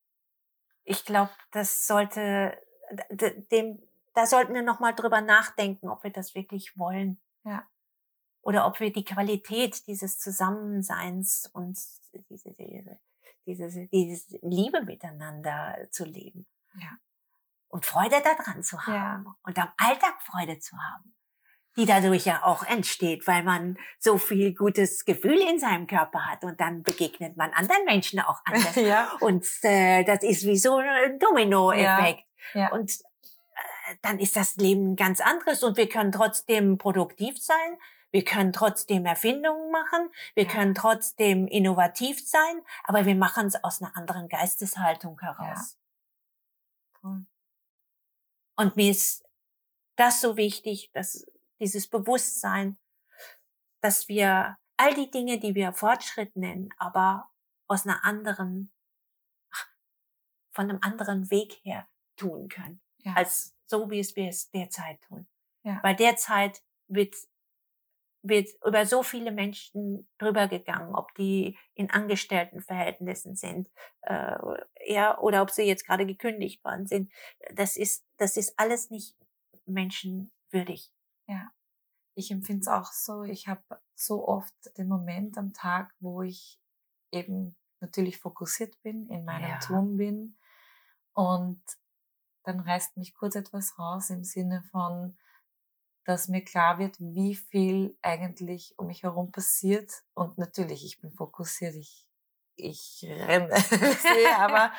Ich 0.83 1.05
glaube, 1.05 1.31
das 1.51 1.87
sollte 1.87 2.61
dem, 3.51 3.81
da 4.13 4.25
sollten 4.25 4.53
wir 4.53 4.61
nochmal 4.61 4.93
drüber 4.93 5.21
nachdenken, 5.21 5.89
ob 5.89 6.03
wir 6.03 6.11
das 6.11 6.35
wirklich 6.35 6.77
wollen. 6.77 7.21
Ja. 7.43 7.67
Oder 8.41 8.65
ob 8.65 8.79
wir 8.79 8.91
die 8.91 9.05
Qualität 9.05 9.87
dieses 9.87 10.19
Zusammenseins 10.19 11.49
und 11.53 11.77
diese, 12.29 12.51
diese, 12.53 12.99
diese, 13.45 13.87
diese 13.87 14.39
Liebe 14.41 14.83
miteinander 14.83 15.77
zu 15.91 16.05
leben. 16.05 16.47
Ja. 16.75 16.97
Und 17.67 17.85
Freude 17.85 18.21
daran 18.21 18.63
zu 18.63 18.85
haben. 18.85 19.25
Ja. 19.25 19.35
Und 19.43 19.57
am 19.57 19.69
Alltag 19.77 20.21
Freude 20.23 20.59
zu 20.59 20.75
haben. 20.77 21.15
Die 21.77 21.85
dadurch 21.85 22.25
ja 22.25 22.43
auch 22.43 22.63
entsteht, 22.63 23.25
weil 23.27 23.43
man 23.43 23.77
so 23.97 24.17
viel 24.17 24.53
gutes 24.53 25.05
Gefühl 25.05 25.39
in 25.39 25.57
seinem 25.57 25.87
Körper 25.87 26.25
hat 26.25 26.43
und 26.43 26.59
dann 26.59 26.83
begegnet 26.83 27.37
man 27.37 27.51
anderen 27.51 27.85
Menschen 27.85 28.19
auch 28.19 28.41
anders. 28.45 28.75
ja. 28.75 29.13
Und 29.21 29.47
äh, 29.61 30.03
das 30.03 30.21
ist 30.23 30.45
wie 30.45 30.57
so 30.57 30.77
ein 30.77 31.17
Domino-Effekt. 31.17 32.19
Ja. 32.19 32.25
Und 32.71 32.91
äh, 32.91 33.95
dann 34.01 34.19
ist 34.19 34.35
das 34.35 34.55
Leben 34.55 34.95
ganz 34.95 35.21
anderes 35.21 35.63
und 35.63 35.77
wir 35.77 35.89
können 35.89 36.11
trotzdem 36.11 36.77
produktiv 36.77 37.41
sein. 37.41 37.77
Wir 38.11 38.25
können 38.25 38.51
trotzdem 38.51 39.05
Erfindungen 39.05 39.71
machen, 39.71 40.09
wir 40.35 40.43
ja. 40.43 40.49
können 40.49 40.75
trotzdem 40.75 41.47
innovativ 41.47 42.19
sein, 42.27 42.61
aber 42.83 43.05
wir 43.05 43.15
machen 43.15 43.47
es 43.47 43.63
aus 43.63 43.81
einer 43.81 43.95
anderen 43.95 44.27
Geisteshaltung 44.27 45.19
heraus. 45.21 45.77
Ja. 45.77 46.99
Cool. 47.03 47.25
Und 48.57 48.75
mir 48.75 48.91
ist 48.91 49.23
das 49.95 50.19
so 50.19 50.35
wichtig, 50.35 50.91
dass 50.91 51.25
dieses 51.59 51.87
Bewusstsein, 51.87 52.77
dass 53.81 54.09
wir 54.09 54.57
all 54.77 54.93
die 54.93 55.09
Dinge, 55.09 55.39
die 55.39 55.55
wir 55.55 55.73
Fortschritt 55.73 56.35
nennen, 56.35 56.69
aber 56.77 57.29
aus 57.67 57.85
einer 57.85 58.03
anderen, 58.03 58.73
von 60.51 60.69
einem 60.69 60.79
anderen 60.81 61.31
Weg 61.31 61.61
her 61.63 61.87
tun 62.21 62.47
können, 62.49 62.81
ja. 62.99 63.13
als 63.13 63.55
so 63.65 63.89
wie 63.89 63.99
es 63.99 64.15
wir 64.15 64.29
es 64.29 64.49
derzeit 64.51 65.01
tun. 65.01 65.27
Ja. 65.63 65.79
Weil 65.83 65.95
derzeit 65.95 66.63
wird 66.87 67.15
wird 68.23 68.49
über 68.63 68.85
so 68.85 69.01
viele 69.01 69.31
Menschen 69.31 70.07
drüber 70.19 70.47
gegangen, 70.47 70.93
ob 70.93 71.13
die 71.15 71.57
in 71.73 71.89
Angestelltenverhältnissen 71.89 73.35
sind, 73.35 73.69
äh, 74.01 74.37
ja, 74.85 75.17
oder 75.19 75.41
ob 75.41 75.49
sie 75.49 75.63
jetzt 75.63 75.85
gerade 75.85 76.05
gekündigt 76.05 76.63
worden 76.63 76.85
sind. 76.85 77.11
Das 77.53 77.77
ist, 77.77 78.05
das 78.17 78.37
ist 78.37 78.53
alles 78.59 78.91
nicht 78.91 79.17
menschenwürdig. 79.65 80.93
Ja, 81.27 81.51
ich 82.13 82.29
empfinde 82.29 82.61
es 82.61 82.67
auch 82.67 82.91
so. 82.91 83.23
Ich 83.23 83.47
habe 83.47 83.63
so 83.95 84.27
oft 84.27 84.53
den 84.77 84.87
Moment 84.87 85.37
am 85.37 85.53
Tag, 85.53 85.93
wo 85.99 86.21
ich 86.21 86.59
eben 87.11 87.55
natürlich 87.79 88.19
fokussiert 88.19 88.79
bin, 88.83 89.09
in 89.09 89.25
meinem 89.25 89.49
ja. 89.49 89.59
Tun 89.59 89.97
bin 89.97 90.37
und 91.13 91.61
dann 92.43 92.59
reißt 92.59 92.97
mich 92.97 93.13
kurz 93.13 93.35
etwas 93.35 93.77
raus 93.77 94.09
im 94.09 94.23
Sinne 94.23 94.63
von, 94.71 95.17
dass 96.05 96.27
mir 96.27 96.43
klar 96.43 96.79
wird, 96.79 96.99
wie 96.99 97.35
viel 97.35 97.97
eigentlich 98.01 98.73
um 98.77 98.87
mich 98.87 99.03
herum 99.03 99.31
passiert. 99.31 99.91
Und 100.13 100.37
natürlich, 100.37 100.83
ich 100.85 100.99
bin 100.99 101.11
fokussiert, 101.11 101.75
ich, 101.75 102.07
ich 102.55 103.05
renne, 103.07 103.53
aber 104.37 104.71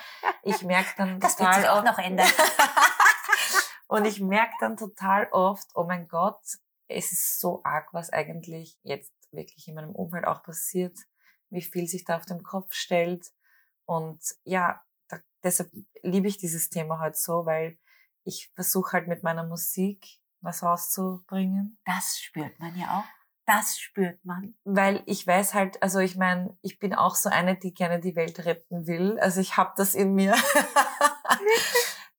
ich 0.43 0.63
merke 0.63 0.91
dann 0.97 1.21
das 1.21 1.37
total 1.37 1.55
wird 1.55 1.63
sich 1.63 1.71
auch 1.71 1.85
noch 1.85 1.99
ändern. 1.99 2.31
und 3.87 4.05
ich 4.05 4.21
merke 4.21 4.55
dann 4.61 4.77
total 4.77 5.29
oft, 5.31 5.69
oh 5.75 5.85
mein 5.85 6.09
Gott, 6.09 6.43
es 6.89 7.13
ist 7.13 7.41
so 7.41 7.63
arg, 7.65 7.93
was 7.93 8.11
eigentlich 8.11 8.79
jetzt 8.83 9.13
wirklich 9.31 9.69
in 9.69 9.75
meinem 9.75 9.95
Umfeld 9.95 10.27
auch 10.27 10.43
passiert, 10.43 10.99
wie 11.51 11.63
viel 11.63 11.87
sich 11.87 12.05
da 12.05 12.17
auf 12.17 12.27
dem 12.27 12.43
Kopf 12.43 12.75
stellt. 12.75 13.31
Und 13.85 14.21
ja, 14.45 14.83
da, 15.13 15.21
deshalb 15.45 15.71
liebe 16.03 16.29
ich 16.29 16.39
dieses 16.39 16.71
Thema 16.71 16.99
halt 16.99 17.17
so, 17.17 17.45
weil 17.47 17.79
ich 18.25 18.51
versuche 18.55 18.93
halt 18.93 19.09
mit 19.09 19.23
meiner 19.23 19.47
Musik 19.47 20.05
was 20.41 20.63
rauszubringen. 20.63 21.79
Das 21.85 22.19
spürt 22.19 22.59
man 22.59 22.77
ja 22.77 22.99
auch. 22.99 23.05
Das 23.47 23.79
spürt 23.79 24.25
man. 24.25 24.55
Weil 24.65 25.03
ich 25.07 25.27
weiß 25.27 25.55
halt, 25.55 25.83
also 25.83 25.99
ich 25.99 26.17
meine, 26.17 26.57
ich 26.63 26.79
bin 26.79 26.95
auch 26.95 27.17
so 27.17 27.29
eine, 27.29 27.57
die 27.57 27.75
gerne 27.75 28.01
die 28.01 28.17
Welt 28.17 28.45
retten 28.45 28.87
will. 28.87 29.19
Also 29.21 29.41
ich 29.41 29.57
habe 29.57 29.73
das 29.77 29.95
in 29.95 30.15
mir. 30.15 30.35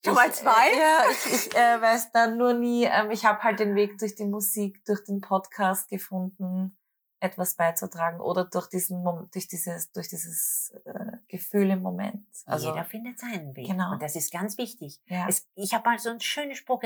Schon 0.05 0.15
mal 0.15 0.33
zwei? 0.33 0.69
Äh, 0.69 0.79
ja, 0.79 1.03
ich, 1.09 1.33
ich 1.33 1.55
äh, 1.55 1.81
weiß 1.81 2.11
dann 2.11 2.37
nur 2.37 2.53
nie. 2.53 2.83
Ähm, 2.83 3.09
ich 3.09 3.23
habe 3.23 3.41
halt 3.41 3.59
den 3.59 3.73
Weg 3.75 3.97
durch 3.99 4.15
die 4.15 4.25
Musik, 4.25 4.83
durch 4.85 5.03
den 5.05 5.21
Podcast 5.21 5.89
gefunden 5.89 6.77
etwas 7.23 7.55
beizutragen 7.55 8.19
oder 8.19 8.43
durch 8.43 8.67
diesen 8.67 9.03
durch 9.31 9.47
dieses 9.47 9.91
durch 9.93 10.09
dieses 10.09 10.73
äh, 10.83 11.17
Gefühl 11.29 11.69
im 11.69 11.81
Moment. 11.81 12.27
Also 12.45 12.69
jeder 12.69 12.83
findet 12.83 13.17
seinen 13.17 13.55
Weg. 13.55 13.67
Genau. 13.67 13.93
Und 13.93 14.03
das 14.03 14.15
ist 14.17 14.31
ganz 14.31 14.57
wichtig. 14.57 15.01
Ja. 15.05 15.25
Es, 15.29 15.49
ich 15.55 15.73
habe 15.73 15.89
mal 15.89 15.99
so 15.99 16.09
einen 16.09 16.19
schönen 16.19 16.55
Spruch. 16.55 16.83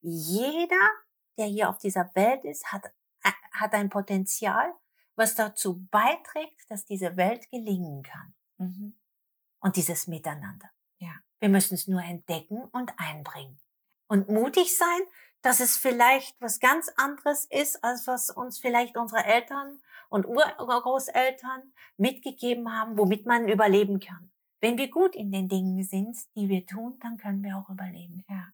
Jeder, 0.00 0.88
der 1.36 1.46
hier 1.46 1.68
auf 1.68 1.78
dieser 1.78 2.10
Welt 2.14 2.44
ist, 2.44 2.72
hat 2.72 2.86
äh, 3.22 3.30
hat 3.52 3.74
ein 3.74 3.90
Potenzial, 3.90 4.72
was 5.16 5.34
dazu 5.34 5.86
beiträgt, 5.90 6.64
dass 6.70 6.86
diese 6.86 7.16
Welt 7.18 7.50
gelingen 7.50 8.02
kann. 8.02 8.34
Mhm. 8.56 8.96
Und 9.60 9.76
dieses 9.76 10.06
Miteinander. 10.06 10.70
Ja. 10.98 11.12
Wir 11.40 11.50
müssen 11.50 11.74
es 11.74 11.88
nur 11.88 12.02
entdecken 12.02 12.64
und 12.72 12.92
einbringen. 12.96 13.58
Und 14.06 14.28
mutig 14.28 14.76
sein, 14.76 15.00
dass 15.44 15.60
es 15.60 15.76
vielleicht 15.76 16.40
was 16.40 16.58
ganz 16.58 16.90
anderes 16.96 17.44
ist, 17.44 17.84
als 17.84 18.06
was 18.06 18.30
uns 18.30 18.58
vielleicht 18.58 18.96
unsere 18.96 19.24
Eltern 19.24 19.78
und 20.08 20.26
Urgroßeltern 20.26 21.74
mitgegeben 21.98 22.72
haben, 22.72 22.96
womit 22.96 23.26
man 23.26 23.46
überleben 23.46 24.00
kann. 24.00 24.30
Wenn 24.60 24.78
wir 24.78 24.90
gut 24.90 25.14
in 25.14 25.30
den 25.30 25.48
Dingen 25.50 25.84
sind, 25.84 26.16
die 26.34 26.48
wir 26.48 26.64
tun, 26.64 26.98
dann 27.02 27.18
können 27.18 27.44
wir 27.44 27.58
auch 27.58 27.68
überleben. 27.68 28.24
Ja. 28.26 28.48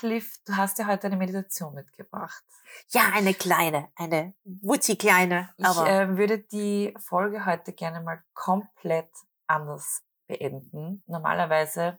Liv, 0.00 0.38
du 0.46 0.56
hast 0.56 0.78
ja 0.78 0.86
heute 0.86 1.08
eine 1.08 1.18
Meditation 1.18 1.74
mitgebracht. 1.74 2.42
Ja, 2.88 3.10
eine 3.12 3.34
kleine, 3.34 3.90
eine 3.96 4.32
wutzi 4.44 4.96
kleine. 4.96 5.50
Aber 5.62 5.84
ich 5.84 5.90
äh, 5.90 6.16
würde 6.16 6.38
die 6.38 6.94
Folge 6.98 7.44
heute 7.44 7.74
gerne 7.74 8.00
mal 8.00 8.22
komplett 8.32 9.10
anders 9.46 10.02
beenden. 10.26 11.02
Normalerweise, 11.06 11.98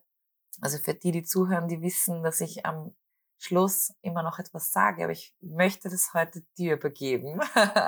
also 0.61 0.77
für 0.77 0.93
die, 0.93 1.11
die 1.11 1.23
zuhören, 1.23 1.67
die 1.67 1.81
wissen, 1.81 2.23
dass 2.23 2.41
ich 2.41 2.65
am 2.65 2.95
Schluss 3.37 3.93
immer 4.01 4.23
noch 4.23 4.39
etwas 4.39 4.71
sage, 4.71 5.03
aber 5.03 5.11
ich 5.11 5.35
möchte 5.41 5.89
das 5.89 6.13
heute 6.13 6.41
dir 6.57 6.75
übergeben. 6.75 7.39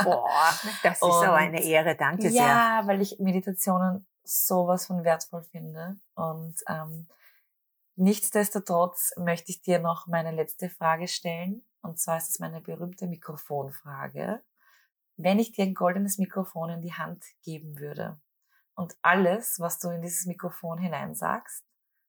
Boah, 0.03 0.51
das 0.83 0.93
ist 0.93 0.99
so 0.99 1.11
eine 1.31 1.63
Ehre, 1.63 1.95
danke 1.95 2.29
sehr. 2.29 2.41
Ja, 2.41 2.81
weil 2.85 3.01
ich 3.01 3.17
Meditationen 3.19 4.05
sowas 4.23 4.87
von 4.87 5.03
wertvoll 5.03 5.43
finde. 5.43 5.97
Und 6.15 6.55
ähm, 6.67 7.07
nichtsdestotrotz 7.95 9.13
möchte 9.17 9.51
ich 9.51 9.61
dir 9.61 9.79
noch 9.79 10.07
meine 10.07 10.31
letzte 10.31 10.69
Frage 10.69 11.07
stellen. 11.07 11.65
Und 11.81 11.99
zwar 11.99 12.17
ist 12.17 12.29
es 12.29 12.39
meine 12.39 12.61
berühmte 12.61 13.07
Mikrofonfrage. 13.07 14.43
Wenn 15.15 15.39
ich 15.39 15.53
dir 15.53 15.63
ein 15.63 15.73
goldenes 15.73 16.17
Mikrofon 16.17 16.69
in 16.69 16.81
die 16.81 16.93
Hand 16.93 17.23
geben 17.43 17.79
würde 17.79 18.19
und 18.75 18.95
alles, 19.01 19.59
was 19.59 19.79
du 19.79 19.89
in 19.89 20.01
dieses 20.01 20.25
Mikrofon 20.25 20.77
hineinsagst, 20.77 21.63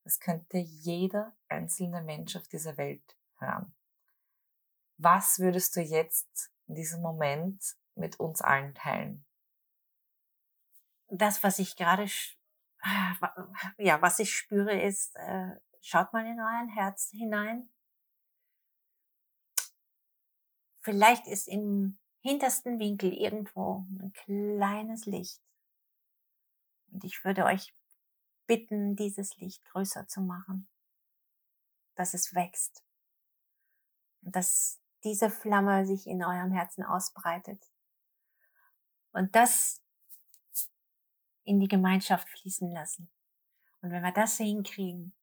das 0.09 0.21
könnte 0.21 0.57
jeder 0.57 1.37
einzelne 1.49 2.01
Mensch 2.01 2.35
auf 2.35 2.49
dieser 2.49 2.79
Welt 2.79 3.19
hören. 3.41 3.75
Was 4.97 5.39
würdest 5.39 5.77
du 5.77 5.83
jetzt 5.83 6.51
in 6.67 6.77
diesem 6.77 7.03
Moment 7.03 7.77
mit 7.95 8.19
uns 8.19 8.41
allen 8.41 8.75
teilen? 8.75 9.27
Das, 11.09 11.43
was 11.43 11.59
ich 11.59 11.77
gerade, 11.77 12.07
ja, 13.77 14.01
was 14.01 14.19
ich 14.19 14.35
spüre, 14.35 14.81
ist, 14.81 15.15
äh, 15.17 15.51
schaut 15.83 16.11
mal 16.15 16.25
in 16.25 16.41
euer 16.41 16.75
Herz 16.75 17.11
hinein. 17.11 17.69
Vielleicht 20.81 21.27
ist 21.27 21.49
im 21.49 21.99
hintersten 22.21 22.79
Winkel 22.79 23.13
irgendwo 23.13 23.85
ein 24.01 24.15
kleines 24.15 25.05
Licht. 25.05 25.43
Und 26.93 27.05
ich 27.05 27.23
würde 27.27 27.45
euch 27.45 27.75
bitten, 28.49 28.97
dieses 28.97 29.37
Licht 29.37 29.65
größer 29.67 30.09
zu 30.09 30.21
machen, 30.21 30.67
dass 31.95 32.15
es 32.15 32.35
wächst 32.35 32.83
dass 34.23 34.81
diese 35.05 35.31
Flamme 35.31 35.87
sich 35.87 36.07
in 36.07 36.25
eurem 36.25 36.53
Herzen 36.53 36.83
ausbreitet. 36.83 37.63
Und 39.13 39.35
das 39.35 39.83
in 41.45 41.61
die 41.61 41.69
Gemeinschaft 41.69 42.29
fließen 42.29 42.71
lassen. 42.71 43.11
Und 43.81 43.91
wenn 43.91 44.03
wir 44.03 44.13
das 44.13 44.37
hinkriegen, 44.37 45.15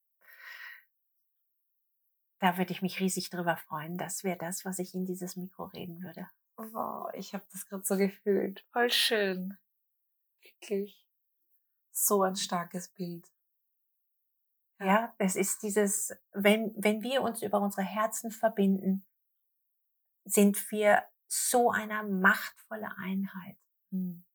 da 2.40 2.58
würde 2.58 2.72
ich 2.72 2.82
mich 2.82 3.00
riesig 3.00 3.30
drüber 3.30 3.58
freuen. 3.58 3.98
Das 3.98 4.24
wäre 4.24 4.38
das, 4.38 4.66
was 4.66 4.80
ich 4.80 4.94
in 4.96 5.06
dieses 5.06 5.36
Mikro 5.36 5.66
reden 5.66 6.02
würde. 6.02 6.28
Wow, 6.58 7.10
ich 7.14 7.34
habe 7.34 7.46
das 7.52 7.66
gerade 7.68 7.84
so 7.84 7.98
gefühlt. 7.98 8.66
Voll 8.72 8.90
schön. 8.90 9.58
Wirklich. 10.42 11.05
So 11.96 12.24
ein 12.24 12.36
starkes 12.36 12.90
Bild. 12.90 13.32
Ja, 14.80 15.16
es 15.18 15.38
ist 15.38 15.64
dieses, 15.64 16.14
wenn, 16.34 16.74
wenn 16.76 17.02
wir 17.02 17.22
uns 17.22 17.42
über 17.42 17.62
unsere 17.62 17.84
Herzen 17.84 18.32
verbinden, 18.32 19.06
sind 20.26 20.72
wir 20.72 21.04
so 21.28 21.72
eine 21.72 22.04
machtvolle 22.04 22.98
Einheit. 22.98 23.58
Hm. 23.92 24.26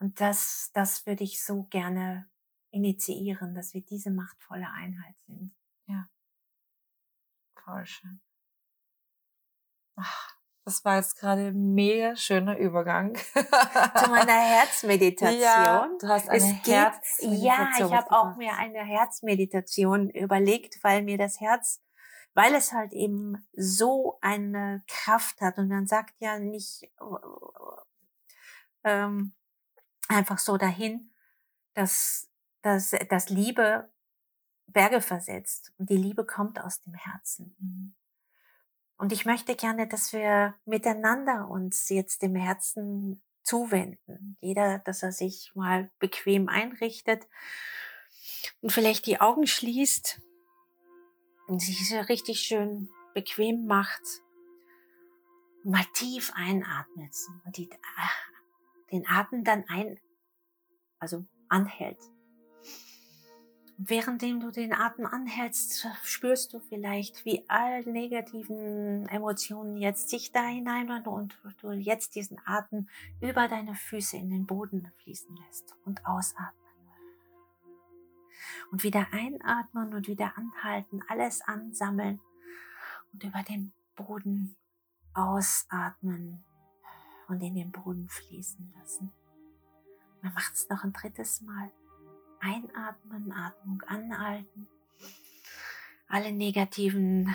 Und 0.00 0.18
das, 0.20 0.70
das 0.72 1.04
würde 1.06 1.24
ich 1.24 1.44
so 1.44 1.64
gerne 1.64 2.30
initiieren, 2.70 3.54
dass 3.54 3.74
wir 3.74 3.82
diese 3.82 4.10
machtvolle 4.10 4.70
Einheit 4.70 5.18
sind. 5.26 5.54
Ja. 5.86 6.08
Voll 7.54 7.84
schön. 7.84 8.20
Ach, 9.96 10.41
das 10.64 10.84
war 10.84 10.96
jetzt 10.96 11.18
gerade 11.18 11.48
ein 11.48 11.74
mega 11.74 12.14
schöner 12.16 12.56
Übergang. 12.56 13.16
Zu 13.34 14.10
meiner 14.10 14.32
Herzmeditation. 14.32 15.40
Ja, 15.40 15.88
du 16.00 16.08
hast 16.08 16.28
eine 16.28 16.38
es 16.38 16.66
Herzmeditation. 16.66 17.44
Ja, 17.44 17.68
ich 17.76 17.92
habe 17.92 18.12
auch 18.12 18.36
mir 18.36 18.56
eine 18.56 18.84
Herzmeditation 18.84 20.10
überlegt, 20.10 20.82
weil 20.82 21.02
mir 21.02 21.18
das 21.18 21.40
Herz, 21.40 21.82
weil 22.34 22.54
es 22.54 22.72
halt 22.72 22.92
eben 22.92 23.44
so 23.52 24.18
eine 24.20 24.84
Kraft 24.86 25.40
hat 25.40 25.58
und 25.58 25.68
man 25.68 25.86
sagt 25.86 26.14
ja 26.20 26.38
nicht 26.38 26.88
ähm, 28.84 29.32
einfach 30.08 30.38
so 30.38 30.56
dahin, 30.56 31.10
dass, 31.74 32.30
dass, 32.62 32.94
dass 33.08 33.28
Liebe 33.28 33.90
Berge 34.66 35.00
versetzt 35.00 35.72
und 35.78 35.90
die 35.90 35.96
Liebe 35.96 36.24
kommt 36.24 36.60
aus 36.60 36.80
dem 36.80 36.94
Herzen. 36.94 37.94
Und 39.02 39.10
ich 39.10 39.24
möchte 39.24 39.56
gerne, 39.56 39.88
dass 39.88 40.12
wir 40.12 40.54
miteinander 40.64 41.48
uns 41.48 41.88
jetzt 41.88 42.22
dem 42.22 42.36
Herzen 42.36 43.20
zuwenden. 43.42 44.36
Jeder, 44.40 44.78
dass 44.78 45.02
er 45.02 45.10
sich 45.10 45.50
mal 45.56 45.90
bequem 45.98 46.48
einrichtet 46.48 47.26
und 48.60 48.70
vielleicht 48.70 49.06
die 49.06 49.20
Augen 49.20 49.48
schließt 49.48 50.22
und 51.48 51.60
sich 51.60 51.88
so 51.88 51.98
richtig 51.98 52.42
schön 52.42 52.90
bequem 53.12 53.66
macht 53.66 54.22
und 55.64 55.72
mal 55.72 55.84
tief 55.94 56.30
einatmet 56.36 57.12
und 57.44 57.56
die, 57.56 57.68
den 58.92 59.04
Atem 59.08 59.42
dann 59.42 59.64
ein, 59.66 59.98
also 61.00 61.26
anhält. 61.48 61.98
Währenddem 63.84 64.38
du 64.38 64.52
den 64.52 64.72
Atem 64.72 65.06
anhältst, 65.06 65.88
spürst 66.04 66.52
du 66.52 66.60
vielleicht, 66.60 67.24
wie 67.24 67.44
all 67.48 67.82
negativen 67.82 69.08
Emotionen 69.08 69.76
jetzt 69.76 70.08
sich 70.08 70.30
da 70.30 70.46
hinein 70.46 70.88
und 71.04 71.36
du 71.60 71.70
jetzt 71.72 72.14
diesen 72.14 72.38
Atem 72.44 72.88
über 73.20 73.48
deine 73.48 73.74
Füße 73.74 74.16
in 74.16 74.30
den 74.30 74.46
Boden 74.46 74.92
fließen 74.98 75.34
lässt 75.34 75.74
und 75.84 76.06
ausatmen. 76.06 76.62
Und 78.70 78.84
wieder 78.84 79.08
einatmen 79.10 79.94
und 79.94 80.06
wieder 80.06 80.32
anhalten, 80.38 81.00
alles 81.08 81.42
ansammeln 81.42 82.20
und 83.12 83.24
über 83.24 83.42
den 83.42 83.72
Boden 83.96 84.54
ausatmen 85.12 86.44
und 87.26 87.40
in 87.40 87.56
den 87.56 87.72
Boden 87.72 88.08
fließen 88.08 88.72
lassen. 88.78 89.12
Man 90.22 90.32
macht 90.34 90.54
es 90.54 90.68
noch 90.68 90.84
ein 90.84 90.92
drittes 90.92 91.40
Mal. 91.40 91.72
Einatmen, 92.42 93.30
Atmung 93.32 93.82
anhalten. 93.86 94.68
Alle 96.08 96.32
negativen 96.32 97.34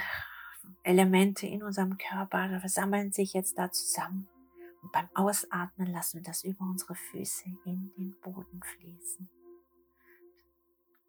Elemente 0.83 1.47
in 1.47 1.63
unserem 1.63 1.97
Körper 1.97 2.59
versammeln 2.59 3.13
sich 3.13 3.33
jetzt 3.33 3.57
da 3.57 3.71
zusammen. 3.71 4.27
Und 4.81 4.91
beim 4.91 5.07
Ausatmen 5.15 5.87
lassen 5.87 6.17
wir 6.17 6.23
das 6.23 6.43
über 6.43 6.65
unsere 6.65 6.93
Füße 6.93 7.45
in 7.63 7.93
den 7.97 8.15
Boden 8.21 8.61
fließen. 8.61 9.29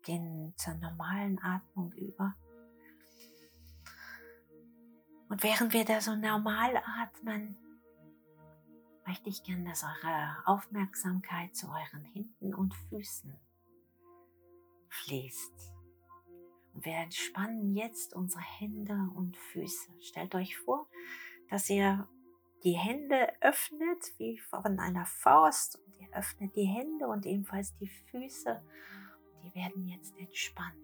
Gehen 0.04 0.54
zur 0.56 0.74
normalen 0.74 1.42
Atmung 1.42 1.92
über. 1.94 2.37
Und 5.28 5.42
während 5.42 5.72
wir 5.72 5.84
da 5.84 6.00
so 6.00 6.14
normal 6.14 6.80
atmen, 7.00 7.56
möchte 9.04 9.28
ich 9.28 9.42
gerne, 9.42 9.64
dass 9.70 9.82
eure 9.82 10.37
Aufmerksamkeit 10.46 11.56
zu 11.56 11.66
euren 11.68 12.04
Händen 12.04 12.54
und 12.54 12.74
Füßen 12.88 13.38
fließt. 15.04 15.72
Und 16.74 16.84
wir 16.84 16.94
entspannen 16.94 17.74
jetzt 17.74 18.14
unsere 18.14 18.42
Hände 18.42 19.11
und 19.14 19.37
Füße. 19.37 19.90
Stellt 20.00 20.34
euch 20.34 20.56
vor, 20.58 20.87
dass 21.50 21.68
ihr 21.70 22.08
die 22.64 22.76
Hände 22.76 23.32
öffnet 23.40 24.12
wie 24.18 24.38
von 24.38 24.78
einer 24.78 25.06
Faust 25.06 25.76
und 25.76 26.00
ihr 26.00 26.08
öffnet 26.16 26.54
die 26.56 26.66
Hände 26.66 27.06
und 27.08 27.26
ebenfalls 27.26 27.74
die 27.76 27.88
Füße. 27.88 28.62
Die 29.42 29.54
werden 29.54 29.87
jetzt 29.87 30.16
entspannt. 30.18 30.76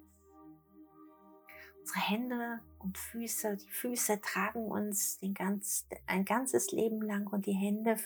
Unsere 1.81 2.01
Hände 2.01 2.61
und 2.79 2.97
Füße, 2.97 3.57
die 3.57 3.71
Füße 3.71 4.21
tragen 4.21 4.71
uns 4.71 5.19
den 5.19 5.35
ganz, 5.35 5.87
ein 6.07 6.25
ganzes 6.25 6.73
Leben 6.73 7.03
lang 7.03 7.27
und 7.27 7.47
die 7.47 7.53
Hände 7.53 7.97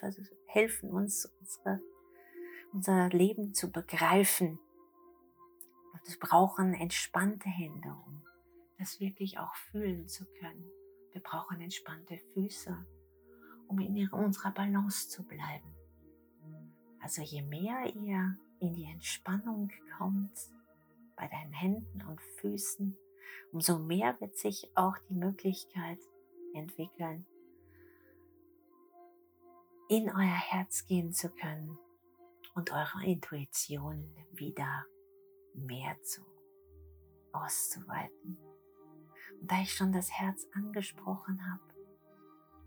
helfen 0.46 0.90
uns, 0.90 1.26
unsere, 1.40 1.80
unser 2.72 3.08
Leben 3.10 3.54
zu 3.54 3.70
begreifen 3.70 4.58
wir 6.04 6.18
brauchen 6.18 6.74
entspannte 6.74 7.48
Hände, 7.48 7.88
um 8.06 8.22
das 8.78 9.00
wirklich 9.00 9.38
auch 9.38 9.54
fühlen 9.54 10.06
zu 10.08 10.24
können. 10.40 10.64
Wir 11.12 11.22
brauchen 11.22 11.60
entspannte 11.60 12.18
Füße, 12.34 12.86
um 13.66 13.78
in 13.80 14.08
unserer 14.10 14.52
Balance 14.52 15.08
zu 15.08 15.24
bleiben. 15.24 15.74
Also 17.00 17.22
je 17.22 17.42
mehr 17.42 17.94
ihr 17.94 18.36
in 18.60 18.74
die 18.74 18.84
Entspannung 18.84 19.70
kommt 19.96 20.36
bei 21.16 21.28
deinen 21.28 21.52
Händen 21.52 22.02
und 22.02 22.20
Füßen, 22.40 22.96
umso 23.52 23.78
mehr 23.78 24.20
wird 24.20 24.36
sich 24.36 24.70
auch 24.74 24.96
die 25.08 25.14
Möglichkeit 25.14 25.98
entwickeln, 26.54 27.26
in 29.88 30.10
euer 30.10 30.50
Herz 30.50 30.86
gehen 30.86 31.12
zu 31.12 31.30
können 31.30 31.78
und 32.54 32.72
eure 32.72 33.04
Intuition 33.04 34.14
wieder 34.32 34.84
mehr 35.66 36.00
zu 36.02 36.22
auszuweiten. 37.32 38.38
Und 39.40 39.50
da 39.50 39.60
ich 39.60 39.74
schon 39.74 39.92
das 39.92 40.10
Herz 40.10 40.46
angesprochen 40.52 41.40
habe, 41.50 41.74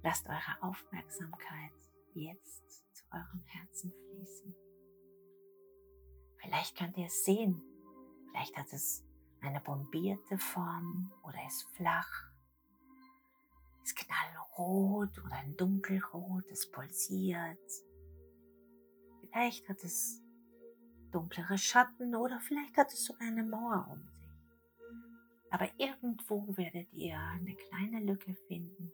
lasst 0.03 0.27
eure 0.27 0.61
Aufmerksamkeit 0.61 1.71
jetzt 2.13 2.95
zu 2.95 3.03
eurem 3.11 3.43
Herzen 3.45 3.91
fließen. 3.91 4.55
Vielleicht 6.37 6.77
könnt 6.77 6.97
ihr 6.97 7.05
es 7.05 7.23
sehen. 7.23 7.61
Vielleicht 8.31 8.57
hat 8.57 8.71
es 8.73 9.03
eine 9.41 9.61
bombierte 9.61 10.37
Form 10.37 11.11
oder 11.23 11.37
ist 11.47 11.63
flach, 11.75 12.31
ist 13.83 13.95
knallrot 13.95 15.17
oder 15.19 15.35
ein 15.35 15.55
dunkelrot, 15.57 16.49
es 16.51 16.69
pulsiert. 16.69 17.59
Vielleicht 19.19 19.67
hat 19.69 19.83
es 19.83 20.21
dunklere 21.11 21.57
Schatten 21.57 22.15
oder 22.15 22.39
vielleicht 22.39 22.77
hat 22.77 22.91
es 22.91 23.05
sogar 23.05 23.27
eine 23.27 23.43
Mauer 23.43 23.87
um 23.91 24.01
sich. 24.07 24.21
Aber 25.51 25.69
irgendwo 25.77 26.55
werdet 26.57 26.91
ihr 26.93 27.19
eine 27.19 27.55
kleine 27.55 27.99
Lücke 27.99 28.33
finden, 28.47 28.91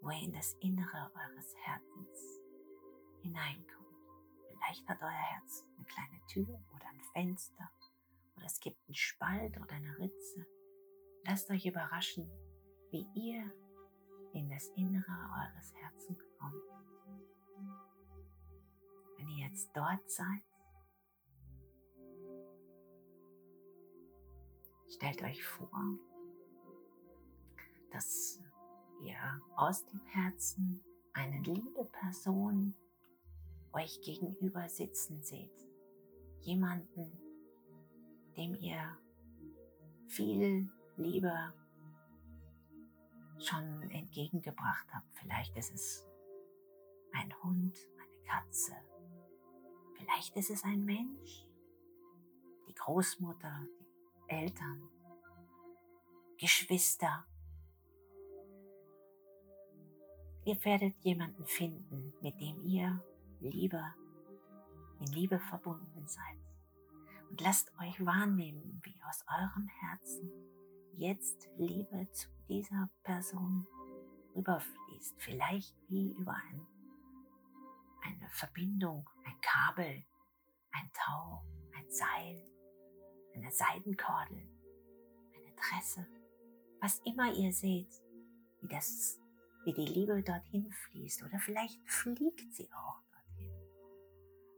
wo 0.00 0.10
ihr 0.10 0.22
in 0.22 0.32
das 0.32 0.54
Innere 0.60 1.10
eures 1.14 1.54
Herzens 1.62 2.40
hineinkommt. 3.22 3.74
Vielleicht 4.50 4.88
hat 4.88 5.02
euer 5.02 5.10
Herz 5.10 5.66
eine 5.76 5.86
kleine 5.86 6.26
Tür 6.28 6.60
oder 6.74 6.86
ein 6.88 7.00
Fenster 7.12 7.70
oder 8.36 8.46
es 8.46 8.60
gibt 8.60 8.78
einen 8.86 8.94
Spalt 8.94 9.56
oder 9.60 9.72
eine 9.72 9.98
Ritze. 9.98 10.46
Lasst 11.26 11.50
euch 11.50 11.66
überraschen, 11.66 12.30
wie 12.90 13.06
ihr 13.14 13.50
in 14.32 14.50
das 14.50 14.68
Innere 14.76 15.04
eures 15.10 15.74
Herzens 15.74 16.22
kommt. 16.38 16.62
Wenn 19.16 19.28
ihr 19.28 19.46
jetzt 19.48 19.70
dort 19.74 20.08
seid, 20.10 20.42
stellt 24.88 25.22
euch 25.22 25.44
vor, 25.44 25.70
dass 27.90 28.40
ihr 29.02 29.16
aus 29.56 29.84
dem 29.86 30.00
Herzen 30.06 30.82
eine 31.12 31.40
liebe 31.42 31.84
Person 31.84 32.74
euch 33.72 34.00
gegenüber 34.02 34.68
sitzen 34.68 35.22
seht. 35.22 35.68
Jemanden, 36.40 37.12
dem 38.36 38.54
ihr 38.54 38.98
viel 40.06 40.70
Liebe 40.96 41.52
schon 43.38 43.82
entgegengebracht 43.90 44.86
habt. 44.92 45.16
Vielleicht 45.18 45.56
ist 45.56 45.72
es 45.72 46.06
ein 47.12 47.32
Hund, 47.42 47.76
eine 47.98 48.22
Katze. 48.24 48.74
Vielleicht 49.96 50.36
ist 50.36 50.50
es 50.50 50.64
ein 50.64 50.84
Mensch, 50.84 51.46
die 52.68 52.74
Großmutter, 52.74 53.66
die 53.80 53.83
Eltern, 54.28 54.88
Geschwister. 56.38 57.26
Ihr 60.44 60.62
werdet 60.64 60.98
jemanden 61.00 61.46
finden, 61.46 62.12
mit 62.20 62.40
dem 62.40 62.60
ihr 62.62 63.02
Liebe, 63.40 63.82
in 65.00 65.06
Liebe 65.06 65.38
verbunden 65.38 66.06
seid. 66.06 66.38
Und 67.30 67.40
lasst 67.40 67.72
euch 67.80 68.04
wahrnehmen, 68.04 68.80
wie 68.84 69.00
aus 69.08 69.24
eurem 69.28 69.68
Herzen 69.68 70.30
jetzt 70.92 71.48
Liebe 71.56 72.08
zu 72.12 72.28
dieser 72.48 72.88
Person 73.02 73.66
überfließt. 74.34 75.20
Vielleicht 75.20 75.76
wie 75.88 76.12
über 76.12 76.34
ein, 76.34 76.66
eine 78.02 78.28
Verbindung, 78.30 79.08
ein 79.24 79.40
Kabel, 79.40 80.04
ein 80.72 80.90
Tau, 80.92 81.44
ein 81.74 81.90
Seil, 81.90 82.53
eine 83.34 83.50
Seidenkordel, 83.50 84.42
eine 85.34 85.56
Tresse, 85.56 86.06
was 86.80 87.00
immer 87.04 87.32
ihr 87.32 87.52
seht, 87.52 87.90
wie 88.60 88.68
das, 88.68 89.18
wie 89.64 89.72
die 89.72 89.86
Liebe 89.86 90.22
dorthin 90.22 90.70
fließt 90.70 91.22
oder 91.22 91.38
vielleicht 91.38 91.80
fliegt 91.88 92.54
sie 92.54 92.70
auch 92.72 93.00
dorthin. 93.10 93.52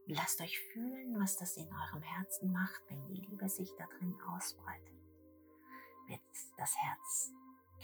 lasst 0.07 0.41
euch 0.41 0.59
fühlen, 0.73 1.19
was 1.21 1.37
das 1.37 1.57
in 1.57 1.69
eurem 1.69 2.03
Herzen 2.03 2.53
macht, 2.53 2.83
wenn 2.89 3.05
die 3.07 3.21
Liebe 3.21 3.49
sich 3.49 3.71
da 3.79 3.87
drin 3.99 4.15
ausbreitet. 4.29 4.95
Wird 6.09 6.21
das 6.57 6.77
Herz 6.77 7.33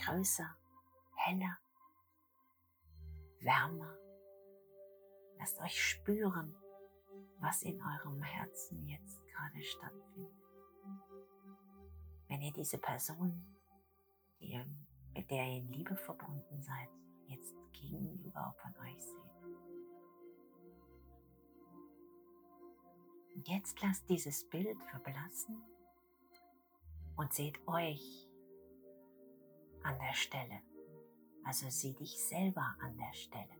größer, 0.05 0.55
heller, 1.15 1.57
wärmer. 3.39 3.97
Lasst 5.39 5.59
euch 5.59 5.81
spüren, 5.83 6.55
was 7.39 7.63
in 7.63 7.81
eurem 7.81 8.21
Herzen 8.23 8.87
jetzt 8.87 9.21
gerade 9.27 9.61
stattfindet 9.61 10.42
wenn 12.33 12.41
ihr 12.41 12.51
diese 12.51 12.79
Person, 12.79 13.45
die 14.39 14.53
ihr, 14.53 14.65
mit 15.13 15.29
der 15.29 15.45
ihr 15.45 15.57
in 15.59 15.71
Liebe 15.71 15.95
verbunden 15.95 16.63
seid, 16.63 16.89
jetzt 17.27 17.53
gegenüber 17.73 18.55
von 18.59 18.75
euch 18.77 18.99
seht. 18.99 19.45
Und 23.35 23.47
jetzt 23.47 23.79
lasst 23.83 24.09
dieses 24.09 24.49
Bild 24.49 24.81
verblassen 24.89 25.61
und 27.17 27.31
seht 27.31 27.59
euch 27.67 28.27
an 29.83 29.99
der 29.99 30.15
Stelle. 30.15 30.63
Also 31.43 31.69
sieh 31.69 31.93
dich 31.93 32.17
selber 32.17 32.75
an 32.81 32.97
der 32.97 33.13
Stelle. 33.13 33.57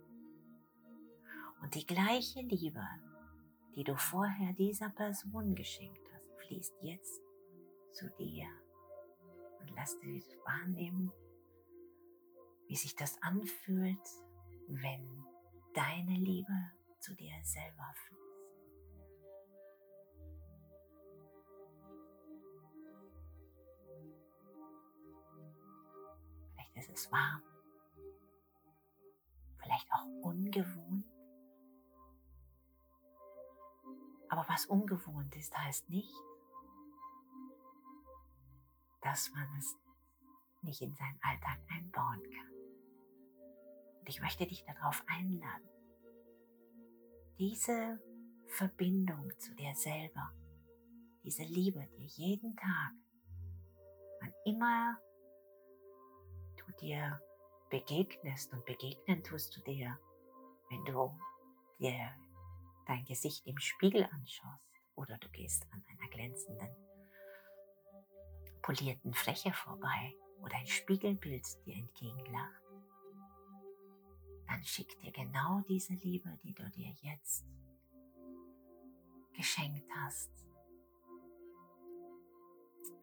Und 1.61 1.75
die 1.75 1.85
gleiche 1.85 2.41
Liebe, 2.41 2.83
die 3.75 3.83
du 3.83 3.95
vorher 3.95 4.51
dieser 4.53 4.89
Person 4.89 5.53
geschenkt 5.53 6.11
hast, 6.11 6.33
fließt 6.47 6.73
jetzt 6.81 7.21
zu 7.91 8.09
dir 8.17 8.47
und 9.63 9.75
lass 9.75 9.97
dich 9.99 10.25
wahrnehmen, 10.45 11.11
wie 12.67 12.75
sich 12.75 12.95
das 12.95 13.21
anfühlt, 13.21 13.97
wenn 14.67 15.23
deine 15.73 16.15
Liebe 16.15 16.71
zu 16.99 17.15
dir 17.15 17.33
selber 17.43 17.93
fließt. 17.95 18.21
Vielleicht 26.51 26.75
ist 26.77 26.89
es 26.89 27.11
warm, 27.11 27.41
vielleicht 29.57 29.87
auch 29.91 30.05
ungewohnt. 30.21 31.05
Aber 34.29 34.45
was 34.49 34.65
ungewohnt 34.65 35.35
ist, 35.35 35.55
heißt 35.57 35.89
nicht, 35.89 36.13
dass 39.03 39.31
man 39.33 39.47
es 39.57 39.75
nicht 40.61 40.81
in 40.81 40.95
seinen 40.95 41.19
Alltag 41.21 41.59
einbauen 41.69 42.21
kann. 42.23 42.53
Und 43.99 44.09
ich 44.09 44.21
möchte 44.21 44.45
dich 44.47 44.63
darauf 44.65 45.03
einladen, 45.07 45.69
diese 47.37 47.99
Verbindung 48.47 49.31
zu 49.39 49.53
dir 49.55 49.73
selber, 49.75 50.31
diese 51.23 51.43
Liebe 51.43 51.85
dir 51.97 52.05
jeden 52.05 52.55
Tag, 52.55 52.93
wann 54.21 54.33
immer 54.45 54.97
du 56.57 56.71
dir 56.79 57.21
begegnest 57.69 58.53
und 58.53 58.65
begegnen 58.65 59.23
tust 59.23 59.55
du 59.55 59.61
dir, 59.61 59.97
wenn 60.69 60.85
du 60.85 61.17
dir 61.79 62.13
dein 62.85 63.03
Gesicht 63.05 63.45
im 63.47 63.57
Spiegel 63.57 64.03
anschaust 64.05 64.69
oder 64.95 65.17
du 65.17 65.29
gehst 65.29 65.65
an 65.71 65.83
einer 65.87 66.09
glänzenden 66.09 66.92
polierten 68.63 69.13
Fläche 69.13 69.51
vorbei 69.53 70.15
oder 70.41 70.55
ein 70.55 70.65
Spiegelbild 70.65 71.45
dir 71.65 71.75
entgegenlacht, 71.75 72.63
dann 74.47 74.63
schick 74.63 74.97
dir 74.99 75.11
genau 75.11 75.61
diese 75.67 75.93
Liebe, 75.93 76.39
die 76.43 76.53
du 76.53 76.67
dir 76.71 76.89
jetzt 77.01 77.45
geschenkt 79.33 79.87
hast. 79.97 80.31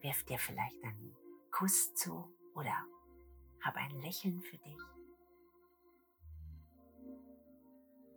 Wirf 0.01 0.23
dir 0.23 0.39
vielleicht 0.39 0.83
einen 0.83 1.15
Kuss 1.51 1.93
zu 1.93 2.33
oder 2.55 2.75
hab 3.61 3.75
ein 3.75 4.01
Lächeln 4.01 4.41
für 4.41 4.57
dich. 4.57 4.81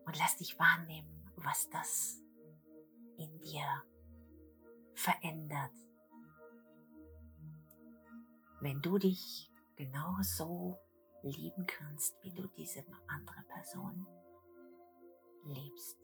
Und 0.06 0.18
lass 0.18 0.36
dich 0.38 0.58
wahrnehmen, 0.58 1.30
was 1.36 1.68
das 1.68 2.22
in 3.18 3.40
dir 3.40 3.82
verändert, 4.94 5.74
wenn 8.64 8.80
du 8.80 8.96
dich 8.96 9.50
genau 9.76 10.16
so 10.22 10.78
lieben 11.22 11.66
kannst, 11.66 12.16
wie 12.22 12.32
du 12.32 12.48
diese 12.56 12.82
andere 13.08 13.42
Person 13.42 14.06
liebst. 15.44 15.98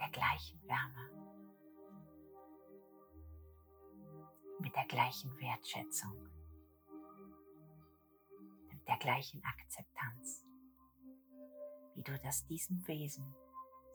Der 0.00 0.08
gleichen 0.08 0.62
Wärme, 0.66 1.10
mit 4.60 4.74
der 4.74 4.86
gleichen 4.86 5.38
Wertschätzung, 5.38 6.30
mit 8.70 8.88
der 8.88 8.96
gleichen 8.96 9.44
Akzeptanz, 9.44 10.42
wie 11.94 12.02
du 12.02 12.18
das 12.20 12.46
diesem 12.46 12.88
Wesen 12.88 13.34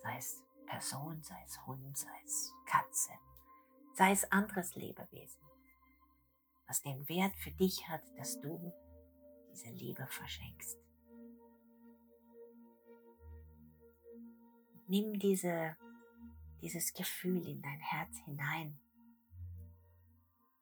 sei 0.02 0.18
es 0.18 0.44
Person, 0.66 1.22
sei 1.24 1.42
es 1.46 1.66
Hund, 1.66 1.98
sei 1.98 2.22
es 2.24 2.54
Katze, 2.66 3.12
sei 3.96 4.12
es 4.12 4.32
anderes 4.32 4.76
Lebewesen, 4.76 5.42
was 6.68 6.82
den 6.82 7.08
Wert 7.10 7.36
für 7.38 7.52
dich 7.52 7.88
hat, 7.90 8.04
dass 8.18 8.40
du 8.40 8.72
diese 9.52 9.70
Liebe 9.70 10.06
verschenkst. 10.06 10.80
Nimm 14.88 15.20
diese, 15.20 15.76
dieses 16.62 16.94
Gefühl 16.94 17.48
in 17.48 17.62
dein 17.62 17.80
Herz 17.80 18.18
hinein. 18.26 18.80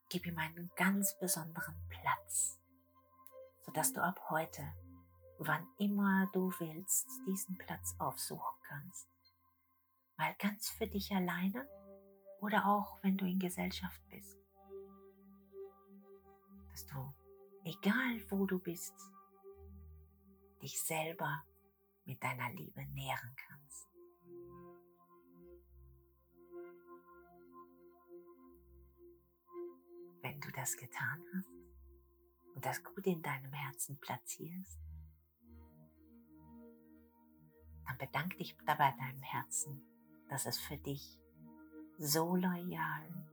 Gib 0.10 0.26
ihm 0.26 0.38
einen 0.38 0.72
ganz 0.76 1.18
besonderen 1.20 1.76
Platz, 1.90 2.60
sodass 3.66 3.94
du 3.94 4.02
ab 4.02 4.20
heute, 4.30 4.74
wann 5.38 5.68
immer 5.78 6.30
du 6.34 6.52
willst, 6.60 7.10
diesen 7.28 7.58
Platz 7.58 7.96
aufsuchen 8.00 8.58
kannst. 8.64 9.17
Mal 10.18 10.36
ganz 10.40 10.70
für 10.70 10.88
dich 10.88 11.12
alleine 11.12 11.68
oder 12.40 12.66
auch 12.66 13.02
wenn 13.04 13.18
du 13.18 13.26
in 13.26 13.40
Gesellschaft 13.40 14.02
bist. 14.10 14.38
Dass 16.72 16.86
du, 16.88 17.14
egal 17.64 18.20
wo 18.30 18.46
du 18.46 18.58
bist, 18.58 18.96
dich 20.62 20.82
selber 20.82 21.44
mit 22.06 22.24
deiner 22.24 22.52
Liebe 22.52 22.86
nähren 22.88 23.36
kannst. 23.36 23.88
Wenn 30.22 30.42
du 30.42 30.52
das 30.52 30.76
getan 30.78 31.24
hast 31.36 31.52
und 32.56 32.66
das 32.66 32.84
gut 32.84 33.06
in 33.06 33.22
deinem 33.22 33.54
Herzen 33.54 34.00
platzierst, 34.00 34.80
dann 37.86 37.98
bedank 38.00 38.38
dich 38.38 38.58
dabei 38.66 38.92
deinem 38.98 39.22
Herzen, 39.22 39.97
dass 40.30 40.46
es 40.46 40.58
für 40.58 40.78
dich 40.78 41.18
so 41.98 42.36
loyal 42.36 43.28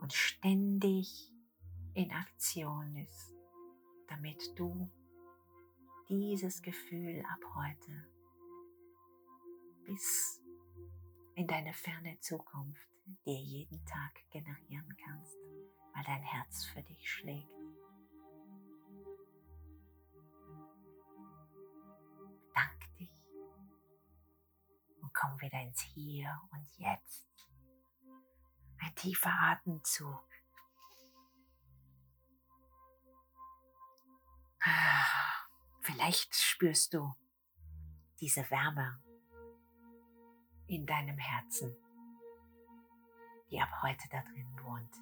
und 0.00 0.12
ständig 0.12 1.32
in 1.94 2.10
Aktion 2.12 2.96
ist, 2.96 3.34
damit 4.08 4.58
du 4.58 4.90
dieses 6.08 6.62
Gefühl 6.62 7.22
ab 7.30 7.40
heute 7.54 8.06
bis 9.84 10.40
in 11.34 11.46
deine 11.46 11.72
ferne 11.72 12.18
Zukunft 12.20 12.88
dir 13.24 13.38
jeden 13.38 13.84
Tag 13.86 14.12
generieren 14.30 14.96
kannst, 15.04 15.36
weil 15.94 16.04
dein 16.04 16.22
Herz 16.22 16.64
für 16.66 16.82
dich 16.82 17.10
schlägt. 17.10 17.57
Komm 25.28 25.40
wieder 25.40 25.60
ins 25.60 25.80
Hier 25.80 26.40
und 26.52 26.66
Jetzt. 26.78 27.28
Ein 28.80 28.94
tiefer 28.94 29.32
Atemzug. 29.32 30.24
Vielleicht 35.82 36.34
spürst 36.34 36.94
du 36.94 37.14
diese 38.20 38.48
Wärme 38.50 39.02
in 40.66 40.86
deinem 40.86 41.18
Herzen, 41.18 41.76
die 43.50 43.60
ab 43.60 43.82
heute 43.82 44.08
da 44.10 44.22
drin 44.22 44.60
wohnt. 44.62 44.94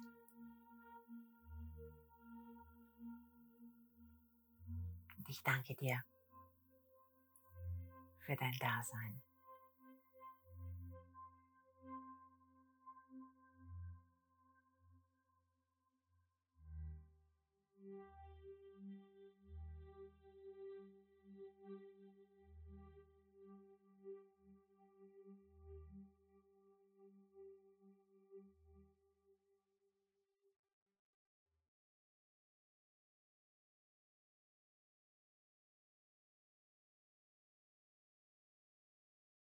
Und 5.17 5.29
ich 5.29 5.41
danke 5.43 5.75
dir 5.75 6.03
für 8.19 8.35
dein 8.35 8.57
Dasein. 8.59 9.21